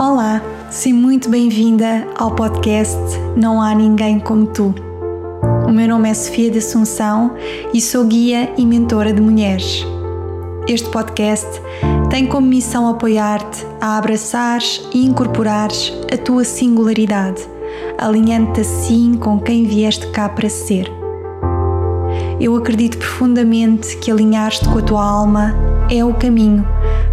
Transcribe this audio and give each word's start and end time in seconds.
Olá, 0.00 0.40
seja 0.70 0.94
muito 0.94 1.28
bem-vinda 1.28 2.06
ao 2.16 2.32
podcast 2.32 2.96
Não 3.36 3.60
Há 3.60 3.74
Ninguém 3.74 4.20
Como 4.20 4.46
Tu. 4.46 4.72
O 5.66 5.72
meu 5.72 5.88
nome 5.88 6.08
é 6.08 6.14
Sofia 6.14 6.52
de 6.52 6.58
Assunção 6.58 7.34
e 7.74 7.80
sou 7.80 8.04
guia 8.04 8.48
e 8.56 8.64
mentora 8.64 9.12
de 9.12 9.20
mulheres. 9.20 9.84
Este 10.68 10.88
podcast 10.90 11.48
tem 12.10 12.28
como 12.28 12.46
missão 12.46 12.88
apoiar-te 12.88 13.66
a 13.80 13.98
abraçares 13.98 14.88
e 14.94 15.04
incorporares 15.04 15.92
a 16.12 16.16
tua 16.16 16.44
singularidade, 16.44 17.42
alinhando-te 17.98 18.60
assim 18.60 19.14
com 19.14 19.40
quem 19.40 19.64
vieste 19.64 20.06
cá 20.12 20.28
para 20.28 20.48
ser. 20.48 20.88
Eu 22.40 22.54
acredito 22.54 22.98
profundamente 22.98 23.96
que 23.96 24.12
alinhar-te 24.12 24.68
com 24.68 24.78
a 24.78 24.82
tua 24.82 25.04
alma 25.04 25.56
é 25.90 26.04
o 26.04 26.14
caminho 26.14 26.64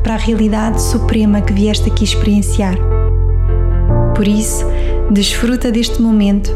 para 0.06 0.14
a 0.14 0.18
realidade 0.18 0.80
suprema 0.84 1.42
que 1.42 1.52
vieste 1.52 1.90
aqui 1.90 2.04
experienciar. 2.04 2.78
Por 4.16 4.28
isso, 4.28 4.64
desfruta 5.10 5.72
deste 5.72 6.00
momento 6.00 6.52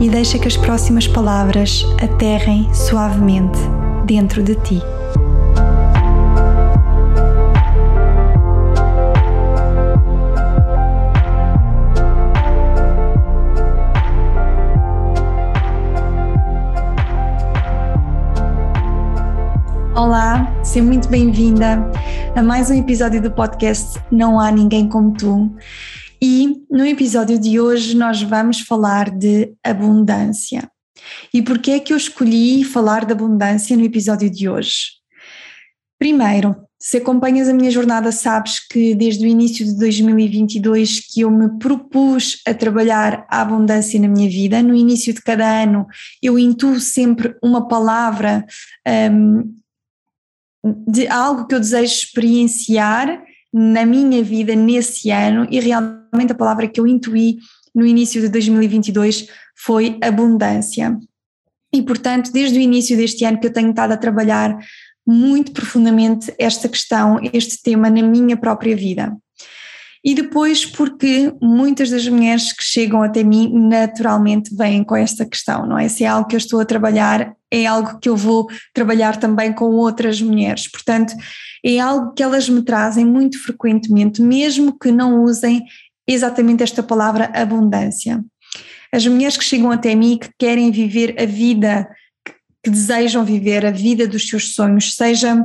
e 0.00 0.08
deixa 0.08 0.38
que 0.38 0.48
as 0.48 0.56
próximas 0.56 1.06
palavras 1.06 1.84
aterrem 2.02 2.72
suavemente 2.72 3.58
dentro 4.06 4.42
de 4.42 4.54
ti. 4.54 4.95
Seja 20.76 20.86
muito 20.86 21.08
bem-vinda 21.08 21.90
a 22.34 22.42
mais 22.42 22.70
um 22.70 22.74
episódio 22.74 23.22
do 23.22 23.30
podcast 23.30 23.98
Não 24.12 24.38
Há 24.38 24.52
Ninguém 24.52 24.86
Como 24.86 25.16
Tu. 25.16 25.56
E 26.20 26.52
no 26.70 26.84
episódio 26.84 27.38
de 27.38 27.58
hoje 27.58 27.96
nós 27.96 28.20
vamos 28.20 28.60
falar 28.60 29.08
de 29.08 29.54
abundância. 29.64 30.70
E 31.32 31.40
porquê 31.40 31.70
é 31.70 31.80
que 31.80 31.94
eu 31.94 31.96
escolhi 31.96 32.62
falar 32.62 33.06
de 33.06 33.12
abundância 33.12 33.74
no 33.74 33.84
episódio 33.84 34.28
de 34.28 34.50
hoje? 34.50 34.90
Primeiro, 35.98 36.54
se 36.78 36.98
acompanhas 36.98 37.48
a 37.48 37.54
minha 37.54 37.70
jornada, 37.70 38.12
sabes 38.12 38.60
que 38.60 38.94
desde 38.94 39.24
o 39.24 39.28
início 39.30 39.64
de 39.64 39.78
2022 39.78 41.00
que 41.10 41.22
eu 41.22 41.30
me 41.30 41.58
propus 41.58 42.42
a 42.46 42.52
trabalhar 42.52 43.26
a 43.30 43.40
abundância 43.40 43.98
na 43.98 44.08
minha 44.08 44.28
vida. 44.28 44.62
No 44.62 44.74
início 44.74 45.14
de 45.14 45.22
cada 45.22 45.62
ano 45.62 45.86
eu 46.22 46.38
intuo 46.38 46.78
sempre 46.78 47.34
uma 47.42 47.66
palavra 47.66 48.44
um, 49.10 49.56
de 50.86 51.06
algo 51.08 51.46
que 51.46 51.54
eu 51.54 51.60
desejo 51.60 51.92
experienciar 51.92 53.22
na 53.52 53.86
minha 53.86 54.22
vida 54.22 54.54
nesse 54.54 55.10
ano 55.10 55.46
e 55.50 55.60
realmente 55.60 56.32
a 56.32 56.34
palavra 56.34 56.68
que 56.68 56.80
eu 56.80 56.86
intuí 56.86 57.38
no 57.74 57.86
início 57.86 58.20
de 58.20 58.28
2022 58.28 59.28
foi 59.56 59.98
abundância. 60.02 60.96
E 61.72 61.82
portanto, 61.82 62.32
desde 62.32 62.58
o 62.58 62.60
início 62.60 62.96
deste 62.96 63.24
ano 63.24 63.38
que 63.38 63.46
eu 63.46 63.52
tenho 63.52 63.70
estado 63.70 63.92
a 63.92 63.96
trabalhar 63.96 64.58
muito 65.06 65.52
profundamente 65.52 66.34
esta 66.38 66.68
questão, 66.68 67.20
este 67.32 67.62
tema 67.62 67.88
na 67.88 68.02
minha 68.02 68.36
própria 68.36 68.74
vida. 68.74 69.16
E 70.06 70.14
depois, 70.14 70.64
porque 70.64 71.34
muitas 71.42 71.90
das 71.90 72.06
mulheres 72.06 72.52
que 72.52 72.62
chegam 72.62 73.02
até 73.02 73.24
mim 73.24 73.50
naturalmente 73.52 74.54
vêm 74.54 74.84
com 74.84 74.94
esta 74.94 75.26
questão, 75.26 75.66
não 75.66 75.76
é? 75.76 75.88
Se 75.88 76.04
é 76.04 76.06
algo 76.06 76.28
que 76.28 76.36
eu 76.36 76.38
estou 76.38 76.60
a 76.60 76.64
trabalhar, 76.64 77.34
é 77.50 77.66
algo 77.66 77.98
que 77.98 78.08
eu 78.08 78.16
vou 78.16 78.46
trabalhar 78.72 79.16
também 79.16 79.52
com 79.52 79.64
outras 79.64 80.22
mulheres. 80.22 80.68
Portanto, 80.70 81.12
é 81.64 81.80
algo 81.80 82.14
que 82.14 82.22
elas 82.22 82.48
me 82.48 82.62
trazem 82.62 83.04
muito 83.04 83.42
frequentemente, 83.42 84.22
mesmo 84.22 84.78
que 84.78 84.92
não 84.92 85.24
usem 85.24 85.64
exatamente 86.06 86.62
esta 86.62 86.84
palavra 86.84 87.28
abundância. 87.34 88.24
As 88.92 89.04
mulheres 89.08 89.36
que 89.36 89.42
chegam 89.42 89.72
até 89.72 89.92
mim 89.96 90.18
que 90.18 90.30
querem 90.38 90.70
viver 90.70 91.20
a 91.20 91.26
vida 91.26 91.88
que 92.62 92.70
desejam 92.70 93.24
viver, 93.24 93.66
a 93.66 93.72
vida 93.72 94.06
dos 94.06 94.28
seus 94.28 94.54
sonhos, 94.54 94.94
seja 94.94 95.36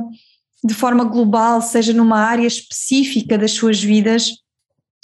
de 0.64 0.72
forma 0.72 1.02
global, 1.02 1.60
seja 1.60 1.92
numa 1.92 2.20
área 2.20 2.46
específica 2.46 3.36
das 3.36 3.50
suas 3.50 3.82
vidas, 3.82 4.42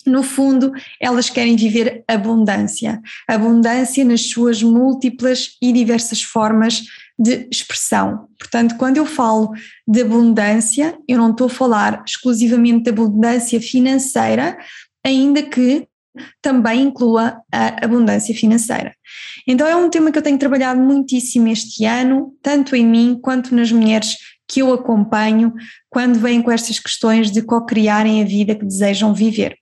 no 0.08 0.22
fundo, 0.22 0.72
elas 1.00 1.30
querem 1.30 1.56
viver 1.56 2.02
abundância, 2.08 3.00
abundância 3.26 4.04
nas 4.04 4.22
suas 4.28 4.62
múltiplas 4.62 5.56
e 5.62 5.72
diversas 5.72 6.22
formas 6.22 6.84
de 7.18 7.48
expressão. 7.50 8.28
Portanto, 8.38 8.76
quando 8.76 8.96
eu 8.96 9.06
falo 9.06 9.50
de 9.86 10.02
abundância, 10.02 10.96
eu 11.08 11.18
não 11.18 11.32
estou 11.32 11.48
a 11.48 11.50
falar 11.50 12.04
exclusivamente 12.06 12.84
de 12.84 12.90
abundância 12.90 13.60
financeira, 13.60 14.56
ainda 15.04 15.42
que 15.42 15.88
também 16.40 16.82
inclua 16.82 17.40
a 17.52 17.84
abundância 17.84 18.34
financeira. 18.34 18.94
Então, 19.46 19.66
é 19.66 19.76
um 19.76 19.90
tema 19.90 20.10
que 20.10 20.18
eu 20.18 20.22
tenho 20.22 20.38
trabalhado 20.38 20.80
muitíssimo 20.80 21.48
este 21.48 21.84
ano, 21.84 22.34
tanto 22.42 22.74
em 22.74 22.86
mim 22.86 23.18
quanto 23.20 23.54
nas 23.54 23.70
mulheres 23.70 24.16
que 24.48 24.60
eu 24.60 24.72
acompanho, 24.72 25.52
quando 25.90 26.18
vêm 26.18 26.40
com 26.40 26.50
estas 26.50 26.78
questões 26.78 27.30
de 27.30 27.42
co-criarem 27.42 28.22
a 28.22 28.24
vida 28.24 28.54
que 28.54 28.64
desejam 28.64 29.12
viver. 29.12 29.56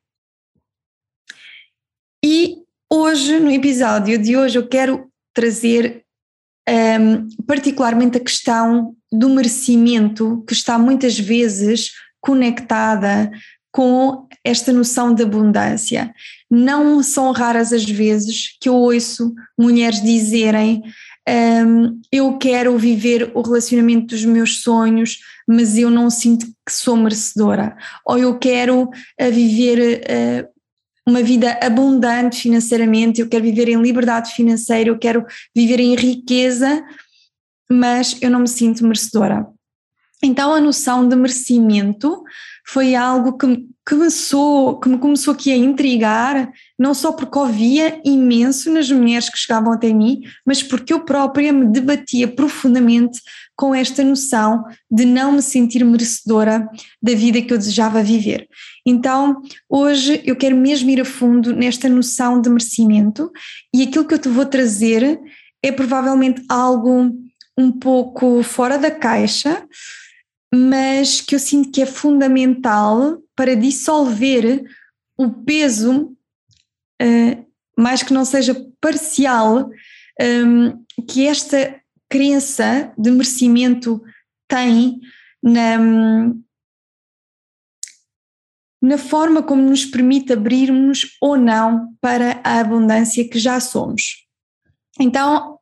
E 2.29 2.57
hoje, 2.93 3.39
no 3.39 3.53
episódio 3.53 4.19
de 4.19 4.37
hoje, 4.37 4.59
eu 4.59 4.67
quero 4.67 5.07
trazer 5.33 6.03
um, 6.69 7.29
particularmente 7.47 8.17
a 8.17 8.21
questão 8.21 8.97
do 9.13 9.29
merecimento, 9.29 10.43
que 10.45 10.53
está 10.53 10.77
muitas 10.77 11.17
vezes 11.17 11.93
conectada 12.21 13.31
com 13.71 14.27
esta 14.43 14.73
noção 14.73 15.15
de 15.15 15.23
abundância. 15.23 16.13
Não 16.51 17.01
são 17.01 17.31
raras 17.31 17.73
as 17.73 17.85
vezes 17.85 18.59
que 18.61 18.69
eu 18.69 18.75
ouço 18.75 19.33
mulheres 19.57 20.03
dizerem 20.03 20.83
um, 21.65 22.01
eu 22.11 22.37
quero 22.39 22.77
viver 22.77 23.31
o 23.35 23.43
relacionamento 23.43 24.07
dos 24.07 24.25
meus 24.25 24.63
sonhos, 24.63 25.19
mas 25.47 25.79
eu 25.79 25.91
não 25.91 26.11
sinto 26.11 26.47
que 26.67 26.73
sou 26.73 26.97
merecedora. 26.97 27.77
Ou 28.05 28.19
eu 28.19 28.37
quero 28.37 28.83
uh, 28.83 29.31
viver 29.31 30.01
uh, 30.01 30.56
uma 31.09 31.23
vida 31.23 31.59
abundante 31.63 32.43
financeiramente, 32.43 33.21
eu 33.21 33.29
quero 33.29 33.45
viver 33.45 33.69
em 33.69 33.81
liberdade 33.81 34.33
financeira, 34.33 34.91
eu 34.91 34.99
quero 34.99 35.25
viver 35.55 35.79
em 35.79 35.95
riqueza, 35.95 36.85
mas 37.71 38.19
eu 38.21 38.31
não 38.31 38.41
me 38.41 38.49
sinto 38.49 38.83
merecedora. 38.83 39.47
Então 40.23 40.53
a 40.53 40.61
noção 40.61 41.09
de 41.09 41.15
merecimento 41.15 42.25
foi 42.69 42.95
algo 42.95 43.39
que, 43.39 43.65
começou, 43.89 44.81
que 44.81 44.89
me 44.89 44.99
começou 44.99 45.33
aqui 45.33 45.53
a 45.53 45.57
intrigar, 45.57 46.51
não 46.77 46.93
só 46.93 47.13
porque 47.13 47.39
ouvia 47.39 48.01
imenso 48.05 48.71
nas 48.73 48.91
mulheres 48.91 49.31
que 49.31 49.39
chegavam 49.39 49.73
até 49.73 49.93
mim, 49.93 50.23
mas 50.45 50.63
porque 50.63 50.93
eu 50.93 51.05
própria 51.05 51.53
me 51.53 51.67
debatia 51.67 52.27
profundamente 52.27 53.21
com 53.55 53.73
esta 53.73 54.03
noção 54.03 54.65
de 54.91 55.05
não 55.05 55.33
me 55.33 55.43
sentir 55.43 55.85
merecedora 55.85 56.69
da 57.01 57.15
vida 57.15 57.41
que 57.41 57.53
eu 57.53 57.59
desejava 57.59 58.03
viver. 58.03 58.49
Então, 58.85 59.41
hoje 59.69 60.21
eu 60.25 60.35
quero 60.35 60.57
mesmo 60.57 60.91
ir 60.91 61.01
a 61.01 61.05
fundo 61.05 61.55
nesta 61.55 61.89
noção 61.89 62.41
de 62.41 62.51
merecimento 62.51 63.31
e 63.73 63.85
aquilo 63.85 64.05
que 64.05 64.15
eu 64.15 64.19
te 64.19 64.29
vou 64.29 64.45
trazer 64.45 65.21
é 65.63 65.71
provavelmente 65.71 66.43
algo 66.49 67.15
um 67.57 67.73
pouco 67.73 68.43
fora 68.43 68.77
da 68.77 68.91
caixa, 68.91 69.65
mas 70.57 71.21
que 71.21 71.35
eu 71.35 71.39
sinto 71.39 71.71
que 71.71 71.83
é 71.83 71.87
fundamental 71.87 73.21
para 73.35 73.55
dissolver 73.55 74.65
o 75.19 75.31
peso, 75.31 76.17
uh, 77.03 77.47
mais 77.79 78.03
que 78.03 78.13
não 78.13 78.25
seja 78.25 78.55
parcial, 78.81 79.69
um, 80.21 80.85
que 81.07 81.27
esta 81.27 81.79
crença 82.09 82.93
de 82.97 83.11
merecimento 83.11 84.03
tem 84.49 84.99
na, 85.43 85.79
na 88.81 88.99
forma 88.99 89.43
como 89.43 89.63
nos 89.63 89.85
permite 89.85 90.33
abrirmos 90.33 91.17
ou 91.21 91.37
não 91.37 91.95
para 92.01 92.41
a 92.43 92.61
abundância 92.61 93.29
que 93.29 93.39
já 93.39 93.61
somos. 93.61 94.27
Então, 94.99 95.59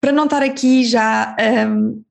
para 0.00 0.12
não 0.12 0.24
estar 0.24 0.42
aqui 0.42 0.84
já 0.84 1.34
um, 1.68 2.04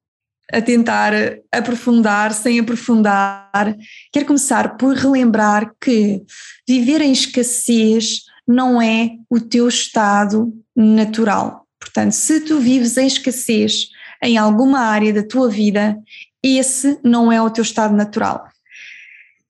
a 0.52 0.62
tentar 0.62 1.14
aprofundar 1.52 2.34
sem 2.34 2.60
aprofundar, 2.60 3.76
quero 4.12 4.26
começar 4.26 4.78
por 4.78 4.96
relembrar 4.96 5.74
que 5.82 6.24
viver 6.68 7.02
em 7.02 7.12
escassez 7.12 8.22
não 8.48 8.82
é 8.82 9.18
o 9.30 9.40
teu 9.40 9.68
estado 9.68 10.54
natural. 10.76 11.66
Portanto, 11.80 12.12
se 12.12 12.42
tu 12.42 12.60
vives 12.60 12.98
em 12.98 13.08
escassez 13.08 13.90
em 14.24 14.38
alguma 14.38 14.80
área 14.80 15.14
da 15.14 15.24
tua 15.24 15.50
vida, 15.50 15.98
esse 16.44 17.00
não 17.04 17.32
é 17.32 17.42
o 17.42 17.50
teu 17.50 17.64
estado 17.64 17.96
natural. 17.96 18.48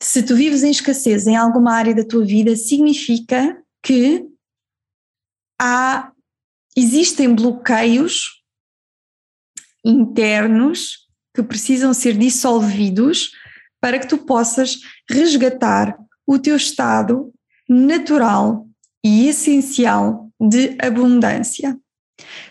Se 0.01 0.24
tu 0.24 0.36
vives 0.36 0.63
em 0.63 0.71
escassez 0.71 1.27
em 1.27 1.36
alguma 1.36 1.74
área 1.74 1.94
da 1.94 2.03
tua 2.03 2.24
vida, 2.24 2.56
significa 2.56 3.57
que 3.83 4.25
há 5.59 6.12
existem 6.75 7.33
bloqueios 7.33 8.35
internos 9.86 11.06
que 11.34 11.44
precisam 11.44 11.94
ser 11.94 12.18
dissolvidos 12.18 13.32
para 13.80 14.00
que 14.00 14.08
tu 14.08 14.18
possas 14.18 14.80
resgatar 15.10 15.96
o 16.26 16.40
teu 16.40 16.56
estado 16.56 17.32
natural 17.70 18.68
e 19.04 19.28
essencial 19.28 20.32
de 20.40 20.76
abundância. 20.82 21.78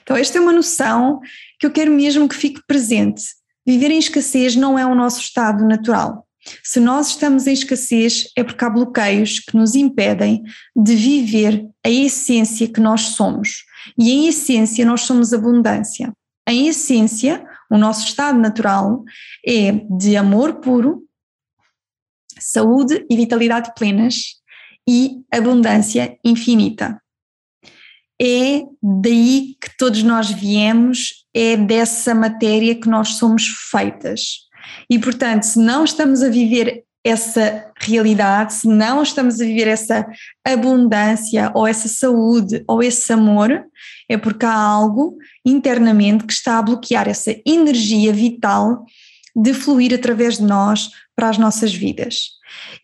Então, 0.03 0.17
esta 0.17 0.39
é 0.39 0.41
uma 0.41 0.53
noção 0.53 1.21
que 1.59 1.67
eu 1.67 1.73
quero 1.73 1.91
mesmo 1.91 2.29
que 2.29 2.37
fique 2.37 2.61
presente. 2.67 3.25
Viver 3.67 3.91
em 3.91 3.99
escassez 3.99 4.55
não 4.55 4.79
é 4.79 4.87
o 4.87 4.95
nosso 4.95 5.21
estado 5.21 5.65
natural. 5.65 6.27
Se 6.63 6.79
nós 6.79 7.09
estamos 7.09 7.47
em 7.47 7.55
escassez, 7.55 8.29
é 8.37 8.45
porque 8.45 8.65
há 8.65 8.69
bloqueios 8.69 9.41
que 9.41 9.57
nos 9.57 9.75
impedem 9.75 10.43
de 10.77 10.95
viver 10.95 11.67
a 11.83 11.89
essência 11.89 12.69
que 12.69 12.81
nós 12.81 13.01
somos. 13.01 13.65
E 13.99 14.13
em 14.13 14.29
essência, 14.29 14.85
nós 14.85 15.03
somos 15.03 15.33
abundância. 15.33 16.13
Em 16.46 16.69
essência, 16.69 17.46
o 17.70 17.79
nosso 17.79 18.06
estado 18.06 18.38
natural 18.38 19.02
é 19.46 19.73
de 19.99 20.17
amor 20.17 20.61
puro, 20.61 21.05
saúde 22.38 23.06
e 23.11 23.17
vitalidade 23.17 23.73
plenas 23.75 24.35
e 24.88 25.23
abundância 25.32 26.19
infinita. 26.25 27.00
É 28.20 28.62
daí 28.82 29.56
que 29.61 29.76
todos 29.76 30.02
nós 30.02 30.31
viemos, 30.31 31.26
é 31.35 31.56
dessa 31.56 32.14
matéria 32.14 32.79
que 32.79 32.88
nós 32.88 33.17
somos 33.17 33.46
feitas. 33.70 34.44
E, 34.88 34.99
portanto, 34.99 35.43
se 35.43 35.58
não 35.58 35.85
estamos 35.85 36.23
a 36.23 36.29
viver 36.29 36.85
essa 37.05 37.67
realidade, 37.79 38.55
se 38.55 38.67
não 38.67 39.03
estamos 39.03 39.39
a 39.39 39.45
viver 39.45 39.69
essa 39.69 40.06
abundância 40.43 41.53
ou 41.55 41.67
essa 41.67 41.87
saúde 41.87 42.65
ou 42.67 42.83
esse 42.83 43.12
amor, 43.12 43.62
é 44.09 44.17
porque 44.17 44.47
há 44.47 44.55
algo 44.55 45.19
internamente 45.45 46.25
que 46.25 46.33
está 46.33 46.59
a 46.59 46.62
bloquear 46.62 47.06
essa 47.06 47.37
energia 47.45 48.11
vital 48.11 48.87
de 49.37 49.53
fluir 49.53 49.93
através 49.93 50.39
de 50.39 50.45
nós 50.45 50.91
para 51.15 51.29
as 51.29 51.37
nossas 51.37 51.75
vidas. 51.75 52.31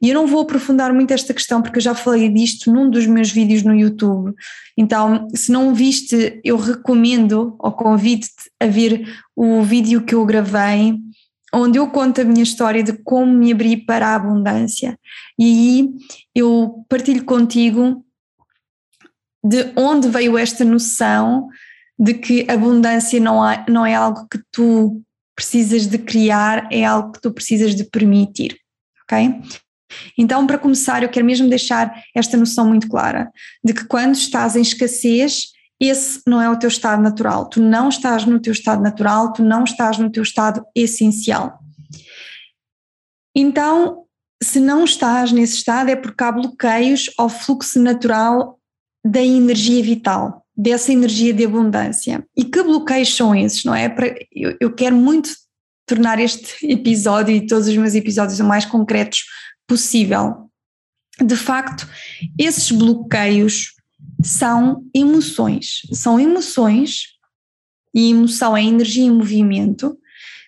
E 0.03 0.09
eu 0.09 0.15
não 0.15 0.27
vou 0.27 0.43
aprofundar 0.43 0.93
muito 0.93 1.13
esta 1.13 1.33
questão 1.33 1.63
porque 1.63 1.79
eu 1.79 1.83
já 1.83 1.95
falei 1.95 2.29
disto 2.29 2.73
num 2.73 2.91
dos 2.91 3.07
meus 3.07 3.31
vídeos 3.31 3.63
no 3.63 3.75
YouTube. 3.75 4.35
Então, 4.77 5.29
se 5.35 5.53
não 5.53 5.75
viste, 5.75 6.41
eu 6.45 6.57
recomendo 6.57 7.57
ou 7.59 7.73
convido-te 7.73 8.51
a 8.59 8.67
ver 8.67 9.07
o 9.35 9.63
vídeo 9.63 10.03
que 10.03 10.15
eu 10.15 10.27
gravei 10.27 10.99
onde 11.53 11.79
eu 11.79 11.89
conto 11.89 12.21
a 12.21 12.25
minha 12.25 12.43
história 12.43 12.83
de 12.83 12.93
como 12.93 13.33
me 13.33 13.53
abri 13.53 13.77
para 13.77 14.09
a 14.09 14.15
abundância. 14.15 14.99
E 15.39 15.45
aí 15.45 15.89
eu 16.35 16.85
partilho 16.89 17.25
contigo 17.25 18.05
de 19.43 19.73
onde 19.77 20.09
veio 20.09 20.37
esta 20.37 20.65
noção 20.65 21.49
de 21.99 22.15
que 22.15 22.47
abundância 22.51 23.21
não, 23.21 23.43
há, 23.43 23.65
não 23.69 23.85
é 23.85 23.95
algo 23.95 24.27
que 24.31 24.41
tu 24.51 25.03
precisas 25.35 25.87
de 25.87 25.99
criar, 25.99 26.69
é 26.71 26.85
algo 26.85 27.13
que 27.13 27.21
tu 27.21 27.33
precisas 27.33 27.75
de 27.75 27.85
permitir, 27.85 28.59
ok? 29.05 29.41
Então, 30.17 30.47
para 30.47 30.59
começar, 30.59 31.03
eu 31.03 31.09
quero 31.09 31.27
mesmo 31.27 31.49
deixar 31.49 31.93
esta 32.15 32.37
noção 32.37 32.67
muito 32.69 32.89
clara 32.89 33.31
de 33.65 33.75
que 33.75 33.85
quando 33.87 34.15
estás 34.15 34.57
em 34.57 34.63
escassez, 34.63 35.49
esse 35.81 36.21
não 36.27 36.43
é 36.43 36.51
o 36.51 36.59
teu 36.59 36.69
estado 36.69 37.03
natural. 37.03 37.49
Tu 37.49 37.61
não 37.61 37.89
estás 37.89 38.27
no 38.27 38.39
teu 38.39 38.53
estado 38.53 38.83
natural, 38.83 39.33
tu 39.33 39.43
não 39.43 39.65
estás 39.65 39.97
no 39.97 40.11
teu 40.11 40.23
estado 40.23 40.63
essencial. 40.75 41.59
Então, 43.35 44.05
se 44.43 44.61
não 44.61 44.85
estás 44.85 45.33
nesse 45.33 45.57
estado, 45.57 45.91
é 45.91 45.97
porque 45.97 46.23
há 46.23 46.33
bloqueios 46.33 47.11
ao 47.17 47.29
fluxo 47.29 47.81
natural 47.81 48.59
da 49.05 49.23
energia 49.23 49.83
vital, 49.83 50.45
dessa 50.55 50.93
energia 50.93 51.33
de 51.33 51.45
abundância. 51.45 52.27
E 52.37 52.45
que 52.45 52.63
bloqueios 52.63 53.15
são 53.15 53.35
esses, 53.35 53.65
não 53.65 53.75
é? 53.75 53.95
Eu, 54.31 54.57
eu 54.61 54.75
quero 54.75 54.97
muito 54.97 55.31
tornar 55.87 56.21
este 56.21 56.55
episódio 56.71 57.35
e 57.35 57.47
todos 57.47 57.69
os 57.69 57.77
meus 57.77 57.95
episódios 57.95 58.41
o 58.41 58.45
mais 58.45 58.67
concretos 58.67 59.25
possível. 59.67 60.51
De 61.23 61.37
facto, 61.37 61.89
esses 62.39 62.71
bloqueios 62.71 63.75
são 64.23 64.85
emoções. 64.95 65.83
São 65.93 66.19
emoções, 66.19 67.19
e 67.95 68.11
emoção 68.11 68.57
é 68.57 68.63
energia 68.63 69.05
em 69.05 69.11
movimento, 69.11 69.99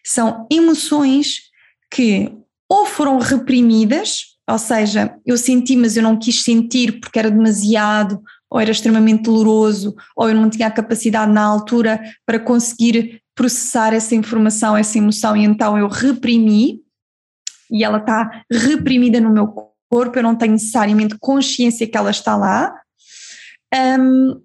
são 0.04 0.46
emoções 0.50 1.50
que 1.90 2.32
ou 2.68 2.86
foram 2.86 3.18
reprimidas, 3.18 4.36
ou 4.48 4.58
seja, 4.58 5.14
eu 5.26 5.36
senti, 5.36 5.76
mas 5.76 5.96
eu 5.96 6.02
não 6.02 6.18
quis 6.18 6.42
sentir 6.42 7.00
porque 7.00 7.18
era 7.18 7.30
demasiado, 7.30 8.22
ou 8.50 8.58
era 8.58 8.70
extremamente 8.70 9.24
doloroso, 9.24 9.94
ou 10.16 10.28
eu 10.28 10.34
não 10.34 10.48
tinha 10.48 10.68
a 10.68 10.70
capacidade 10.70 11.30
na 11.30 11.42
altura 11.42 12.00
para 12.24 12.38
conseguir 12.38 13.20
processar 13.34 13.94
essa 13.94 14.14
informação, 14.14 14.76
essa 14.76 14.98
emoção, 14.98 15.36
e 15.36 15.44
então 15.44 15.76
eu 15.78 15.88
reprimi, 15.88 16.80
e 17.70 17.84
ela 17.84 17.98
está 17.98 18.44
reprimida 18.50 19.20
no 19.20 19.30
meu 19.30 19.46
corpo, 19.46 20.18
eu 20.18 20.22
não 20.22 20.34
tenho 20.34 20.52
necessariamente 20.52 21.16
consciência 21.18 21.86
que 21.86 21.96
ela 21.96 22.10
está 22.10 22.36
lá, 22.36 22.74
um, 23.74 24.40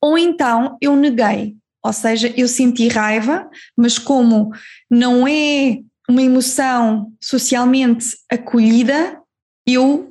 ou 0.00 0.16
então 0.16 0.76
eu 0.80 0.94
neguei, 0.96 1.56
ou 1.82 1.92
seja, 1.92 2.32
eu 2.36 2.48
senti 2.48 2.88
raiva, 2.88 3.48
mas 3.76 3.98
como 3.98 4.50
não 4.90 5.26
é 5.26 5.80
uma 6.08 6.22
emoção 6.22 7.12
socialmente 7.20 8.16
acolhida, 8.30 9.20
eu 9.66 10.10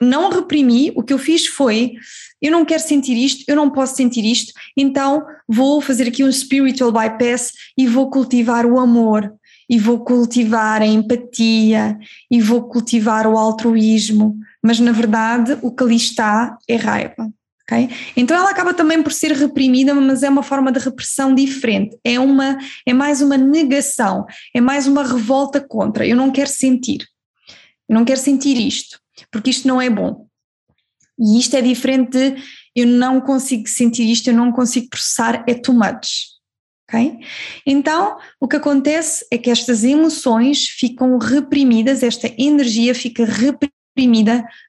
não 0.00 0.30
reprimi, 0.30 0.92
o 0.94 1.02
que 1.02 1.12
eu 1.12 1.18
fiz 1.18 1.46
foi, 1.46 1.94
eu 2.40 2.52
não 2.52 2.64
quero 2.64 2.82
sentir 2.82 3.16
isto, 3.16 3.44
eu 3.48 3.56
não 3.56 3.68
posso 3.68 3.96
sentir 3.96 4.24
isto, 4.24 4.52
então 4.76 5.26
vou 5.46 5.80
fazer 5.80 6.08
aqui 6.08 6.22
um 6.22 6.30
spiritual 6.32 6.92
bypass 6.92 7.52
e 7.76 7.86
vou 7.86 8.08
cultivar 8.08 8.64
o 8.64 8.78
amor, 8.78 9.34
e 9.68 9.78
vou 9.78 10.04
cultivar 10.04 10.80
a 10.80 10.86
empatia, 10.86 11.98
e 12.30 12.40
vou 12.40 12.68
cultivar 12.68 13.26
o 13.26 13.36
altruísmo, 13.36 14.38
mas 14.68 14.78
na 14.80 14.92
verdade 14.92 15.56
o 15.62 15.74
que 15.74 15.82
ali 15.82 15.96
está 15.96 16.58
é 16.68 16.76
raiva. 16.76 17.32
Okay? 17.62 17.88
Então 18.14 18.36
ela 18.36 18.50
acaba 18.50 18.74
também 18.74 19.02
por 19.02 19.12
ser 19.14 19.32
reprimida, 19.32 19.94
mas 19.94 20.22
é 20.22 20.28
uma 20.28 20.42
forma 20.42 20.70
de 20.70 20.78
repressão 20.78 21.34
diferente, 21.34 21.98
é, 22.04 22.20
uma, 22.20 22.58
é 22.84 22.92
mais 22.92 23.22
uma 23.22 23.38
negação, 23.38 24.26
é 24.54 24.60
mais 24.60 24.86
uma 24.86 25.02
revolta 25.02 25.58
contra. 25.58 26.06
Eu 26.06 26.14
não 26.14 26.30
quero 26.30 26.50
sentir, 26.50 27.06
eu 27.88 27.94
não 27.94 28.04
quero 28.04 28.20
sentir 28.20 28.58
isto, 28.58 29.00
porque 29.32 29.48
isto 29.48 29.66
não 29.66 29.80
é 29.80 29.88
bom. 29.88 30.26
E 31.18 31.38
isto 31.38 31.56
é 31.56 31.62
diferente 31.62 32.10
de 32.10 32.36
eu 32.76 32.86
não 32.86 33.22
consigo 33.22 33.66
sentir 33.66 34.04
isto, 34.04 34.28
eu 34.28 34.34
não 34.34 34.52
consigo 34.52 34.90
processar, 34.90 35.44
é 35.48 35.54
too 35.54 35.74
much. 35.74 36.36
Okay? 36.86 37.20
Então, 37.64 38.18
o 38.38 38.46
que 38.46 38.56
acontece 38.56 39.26
é 39.32 39.38
que 39.38 39.50
estas 39.50 39.82
emoções 39.82 40.66
ficam 40.66 41.16
reprimidas, 41.16 42.02
esta 42.02 42.30
energia 42.38 42.94
fica 42.94 43.24
reprimida 43.24 43.77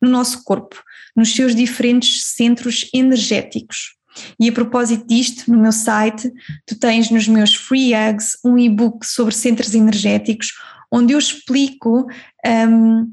no 0.01 0.09
nosso 0.09 0.43
corpo, 0.43 0.81
nos 1.15 1.35
seus 1.35 1.55
diferentes 1.55 2.23
centros 2.23 2.89
energéticos. 2.93 3.95
E 4.39 4.49
a 4.49 4.51
propósito 4.51 5.05
disto, 5.07 5.51
no 5.51 5.59
meu 5.59 5.71
site, 5.71 6.31
tu 6.65 6.77
tens 6.77 7.09
nos 7.09 7.27
meus 7.27 7.53
free 7.53 7.93
eggs 7.93 8.37
um 8.43 8.57
e-book 8.57 9.05
sobre 9.05 9.33
centros 9.33 9.73
energéticos, 9.73 10.53
onde 10.91 11.13
eu 11.13 11.19
explico 11.19 12.07
um, 12.45 13.11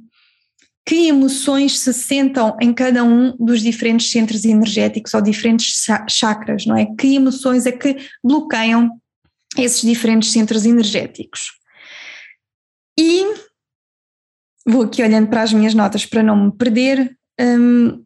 que 0.87 1.09
emoções 1.09 1.79
se 1.81 1.93
sentam 1.93 2.57
em 2.61 2.73
cada 2.73 3.02
um 3.02 3.37
dos 3.38 3.61
diferentes 3.61 4.11
centros 4.11 4.45
energéticos 4.45 5.12
ou 5.14 5.21
diferentes 5.21 5.85
chakras, 6.09 6.64
não 6.64 6.76
é? 6.76 6.87
Que 6.97 7.17
emoções 7.17 7.67
é 7.67 7.73
que 7.73 7.97
bloqueiam 8.23 8.99
esses 9.59 9.83
diferentes 9.83 10.31
centros 10.31 10.64
energéticos. 10.64 11.52
E 12.99 13.25
vou 14.67 14.83
aqui 14.83 15.03
olhando 15.03 15.29
para 15.29 15.43
as 15.43 15.53
minhas 15.53 15.75
notas 15.75 16.05
para 16.05 16.23
não 16.23 16.47
me 16.47 16.53
perder. 16.53 17.17
Um, 17.41 18.05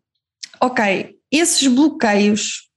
ok, 0.60 1.16
esses 1.32 1.66
bloqueios, 1.66 2.68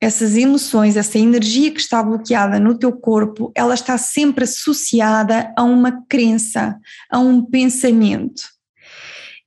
essas 0.00 0.36
emoções, 0.36 0.96
essa 0.96 1.18
energia 1.18 1.70
que 1.72 1.80
está 1.80 2.02
bloqueada 2.02 2.60
no 2.60 2.78
teu 2.78 2.92
corpo, 2.92 3.50
ela 3.54 3.74
está 3.74 3.98
sempre 3.98 4.44
associada 4.44 5.52
a 5.56 5.62
uma 5.62 6.04
crença, 6.08 6.78
a 7.10 7.18
um 7.18 7.44
pensamento. 7.44 8.42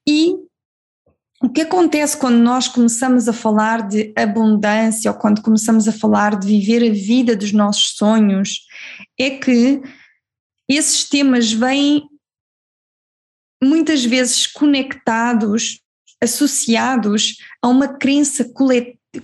E 0.07 0.35
o 1.41 1.49
que 1.49 1.61
acontece 1.61 2.17
quando 2.17 2.37
nós 2.37 2.67
começamos 2.67 3.27
a 3.27 3.33
falar 3.33 3.87
de 3.87 4.13
abundância 4.17 5.11
ou 5.11 5.17
quando 5.17 5.41
começamos 5.41 5.87
a 5.87 5.91
falar 5.91 6.39
de 6.39 6.47
viver 6.47 6.83
a 6.89 6.93
vida 6.93 7.35
dos 7.35 7.51
nossos 7.51 7.95
sonhos 7.95 8.61
é 9.19 9.31
que 9.31 9.81
esses 10.67 11.07
temas 11.07 11.51
vêm 11.51 12.03
muitas 13.63 14.03
vezes 14.05 14.47
conectados, 14.47 15.79
associados 16.21 17.37
a 17.61 17.67
uma 17.67 17.87
crença 17.87 18.45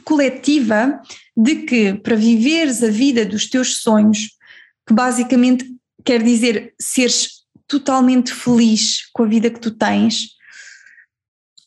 coletiva 0.04 1.02
de 1.36 1.56
que 1.64 1.94
para 1.96 2.16
viveres 2.16 2.84
a 2.84 2.90
vida 2.90 3.26
dos 3.26 3.50
teus 3.50 3.78
sonhos, 3.78 4.38
que 4.88 4.94
basicamente 4.94 5.66
quer 6.04 6.22
dizer 6.22 6.74
seres 6.80 7.42
totalmente 7.68 8.34
feliz 8.34 9.10
com 9.14 9.24
a 9.24 9.28
vida 9.28 9.50
que 9.50 9.60
tu 9.60 9.72
tens, 9.72 10.32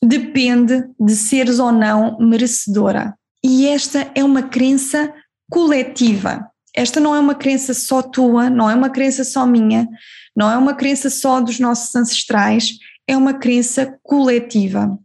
depende 0.03 0.83
de 0.99 1.15
seres 1.15 1.59
ou 1.59 1.71
não 1.71 2.17
merecedora. 2.19 3.17
E 3.43 3.67
esta 3.67 4.11
é 4.13 4.23
uma 4.23 4.43
crença 4.43 5.13
coletiva. 5.49 6.49
Esta 6.75 6.99
não 6.99 7.15
é 7.15 7.19
uma 7.19 7.35
crença 7.35 7.73
só 7.73 8.01
tua, 8.01 8.49
não 8.49 8.69
é 8.69 8.75
uma 8.75 8.89
crença 8.89 9.23
só 9.23 9.45
minha, 9.45 9.87
não 10.35 10.51
é 10.51 10.57
uma 10.57 10.73
crença 10.73 11.09
só 11.09 11.39
dos 11.39 11.59
nossos 11.59 11.95
ancestrais, 11.95 12.77
é 13.07 13.15
uma 13.15 13.33
crença 13.33 13.97
coletiva. 14.03 14.97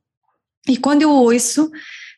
E 0.68 0.76
quando 0.76 1.02
eu 1.02 1.10
ouço 1.10 1.70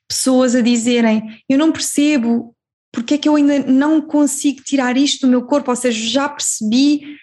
pessoas 0.08 0.54
a 0.54 0.60
dizerem, 0.60 1.42
eu 1.48 1.58
não 1.58 1.72
percebo 1.72 2.54
porque 2.92 3.14
é 3.14 3.18
que 3.18 3.28
eu 3.28 3.36
ainda 3.36 3.60
não 3.60 4.02
consigo 4.02 4.62
tirar 4.62 4.98
isto 4.98 5.26
do 5.26 5.30
meu 5.30 5.42
corpo, 5.42 5.70
ou 5.70 5.76
seja, 5.76 6.10
já 6.10 6.28
percebi 6.28 7.16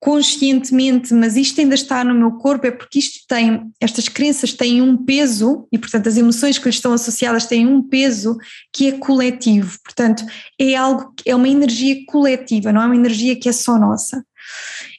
conscientemente, 0.00 1.12
mas 1.12 1.36
isto 1.36 1.60
ainda 1.60 1.74
está 1.74 2.02
no 2.02 2.14
meu 2.14 2.32
corpo, 2.32 2.66
é 2.66 2.70
porque 2.70 2.98
isto 2.98 3.26
tem, 3.28 3.70
estas 3.78 4.08
crenças 4.08 4.54
têm 4.54 4.80
um 4.80 4.96
peso, 4.96 5.68
e 5.70 5.78
portanto 5.78 6.08
as 6.08 6.16
emoções 6.16 6.58
que 6.58 6.64
lhes 6.64 6.76
estão 6.76 6.94
associadas 6.94 7.44
têm 7.44 7.66
um 7.66 7.82
peso 7.82 8.38
que 8.72 8.88
é 8.88 8.92
coletivo, 8.92 9.78
portanto 9.84 10.24
é 10.58 10.74
algo, 10.74 11.12
é 11.26 11.36
uma 11.36 11.48
energia 11.48 12.02
coletiva, 12.06 12.72
não 12.72 12.80
é 12.80 12.86
uma 12.86 12.96
energia 12.96 13.38
que 13.38 13.48
é 13.48 13.52
só 13.52 13.78
nossa. 13.78 14.24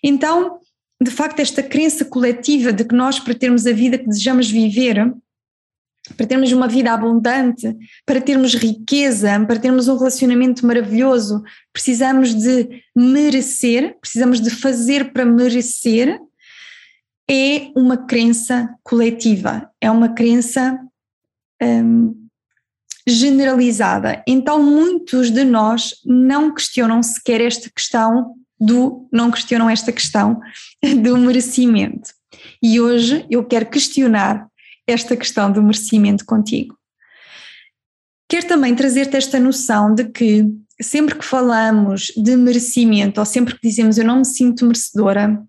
Então, 0.03 0.60
de 1.01 1.10
facto, 1.10 1.39
esta 1.39 1.63
crença 1.63 2.05
coletiva 2.05 2.72
de 2.72 2.86
que 2.86 2.93
nós, 2.93 3.20
para 3.20 3.34
termos 3.34 3.65
a 3.65 3.72
vida 3.72 3.98
que 3.98 4.08
desejamos 4.08 4.51
viver, 4.51 5.12
para 6.15 6.25
termos 6.25 6.51
uma 6.51 6.68
vida 6.68 6.91
abundante, 6.91 7.75
para 8.06 8.22
termos 8.22 8.53
riqueza, 8.56 9.39
para 9.46 9.60
termos 9.60 9.88
um 9.88 9.98
relacionamento 9.98 10.65
maravilhoso, 10.65 11.44
precisamos 11.74 12.34
de 12.34 12.84
merecer, 12.96 13.98
precisamos 14.00 14.39
de 14.39 14.50
fazer 14.50 15.12
para 15.12 15.25
merecer, 15.25 16.20
é 17.30 17.72
uma 17.75 17.98
crença 17.98 18.70
coletiva, 18.84 19.70
é 19.80 19.89
uma 19.89 20.10
crença 20.10 20.77
hum, 21.62 22.27
generalizada. 23.08 24.24
Então, 24.27 24.62
muitos 24.62 25.32
de 25.32 25.44
nós 25.44 25.96
não 26.06 26.53
questionam 26.53 27.01
sequer 27.01 27.41
esta 27.41 27.70
questão 27.70 28.36
do, 28.60 29.08
não 29.12 29.32
questionam 29.32 29.70
esta 29.70 29.91
questão 29.91 30.39
do 31.01 31.18
merecimento. 31.18 32.12
E 32.62 32.80
hoje 32.80 33.25
eu 33.30 33.44
quero 33.44 33.70
questionar 33.70 34.48
esta 34.88 35.15
questão 35.15 35.51
do 35.51 35.61
merecimento 35.61 36.25
contigo. 36.25 36.77
Quero 38.29 38.47
também 38.47 38.73
trazer-te 38.73 39.17
esta 39.17 39.39
noção 39.39 39.93
de 39.93 40.05
que 40.05 40.45
sempre 40.81 41.15
que 41.15 41.25
falamos 41.25 42.13
de 42.15 42.35
merecimento 42.35 43.19
ou 43.19 43.25
sempre 43.25 43.55
que 43.55 43.67
dizemos 43.67 43.97
eu 43.97 44.05
não 44.05 44.19
me 44.19 44.25
sinto 44.25 44.65
merecedora, 44.65 45.41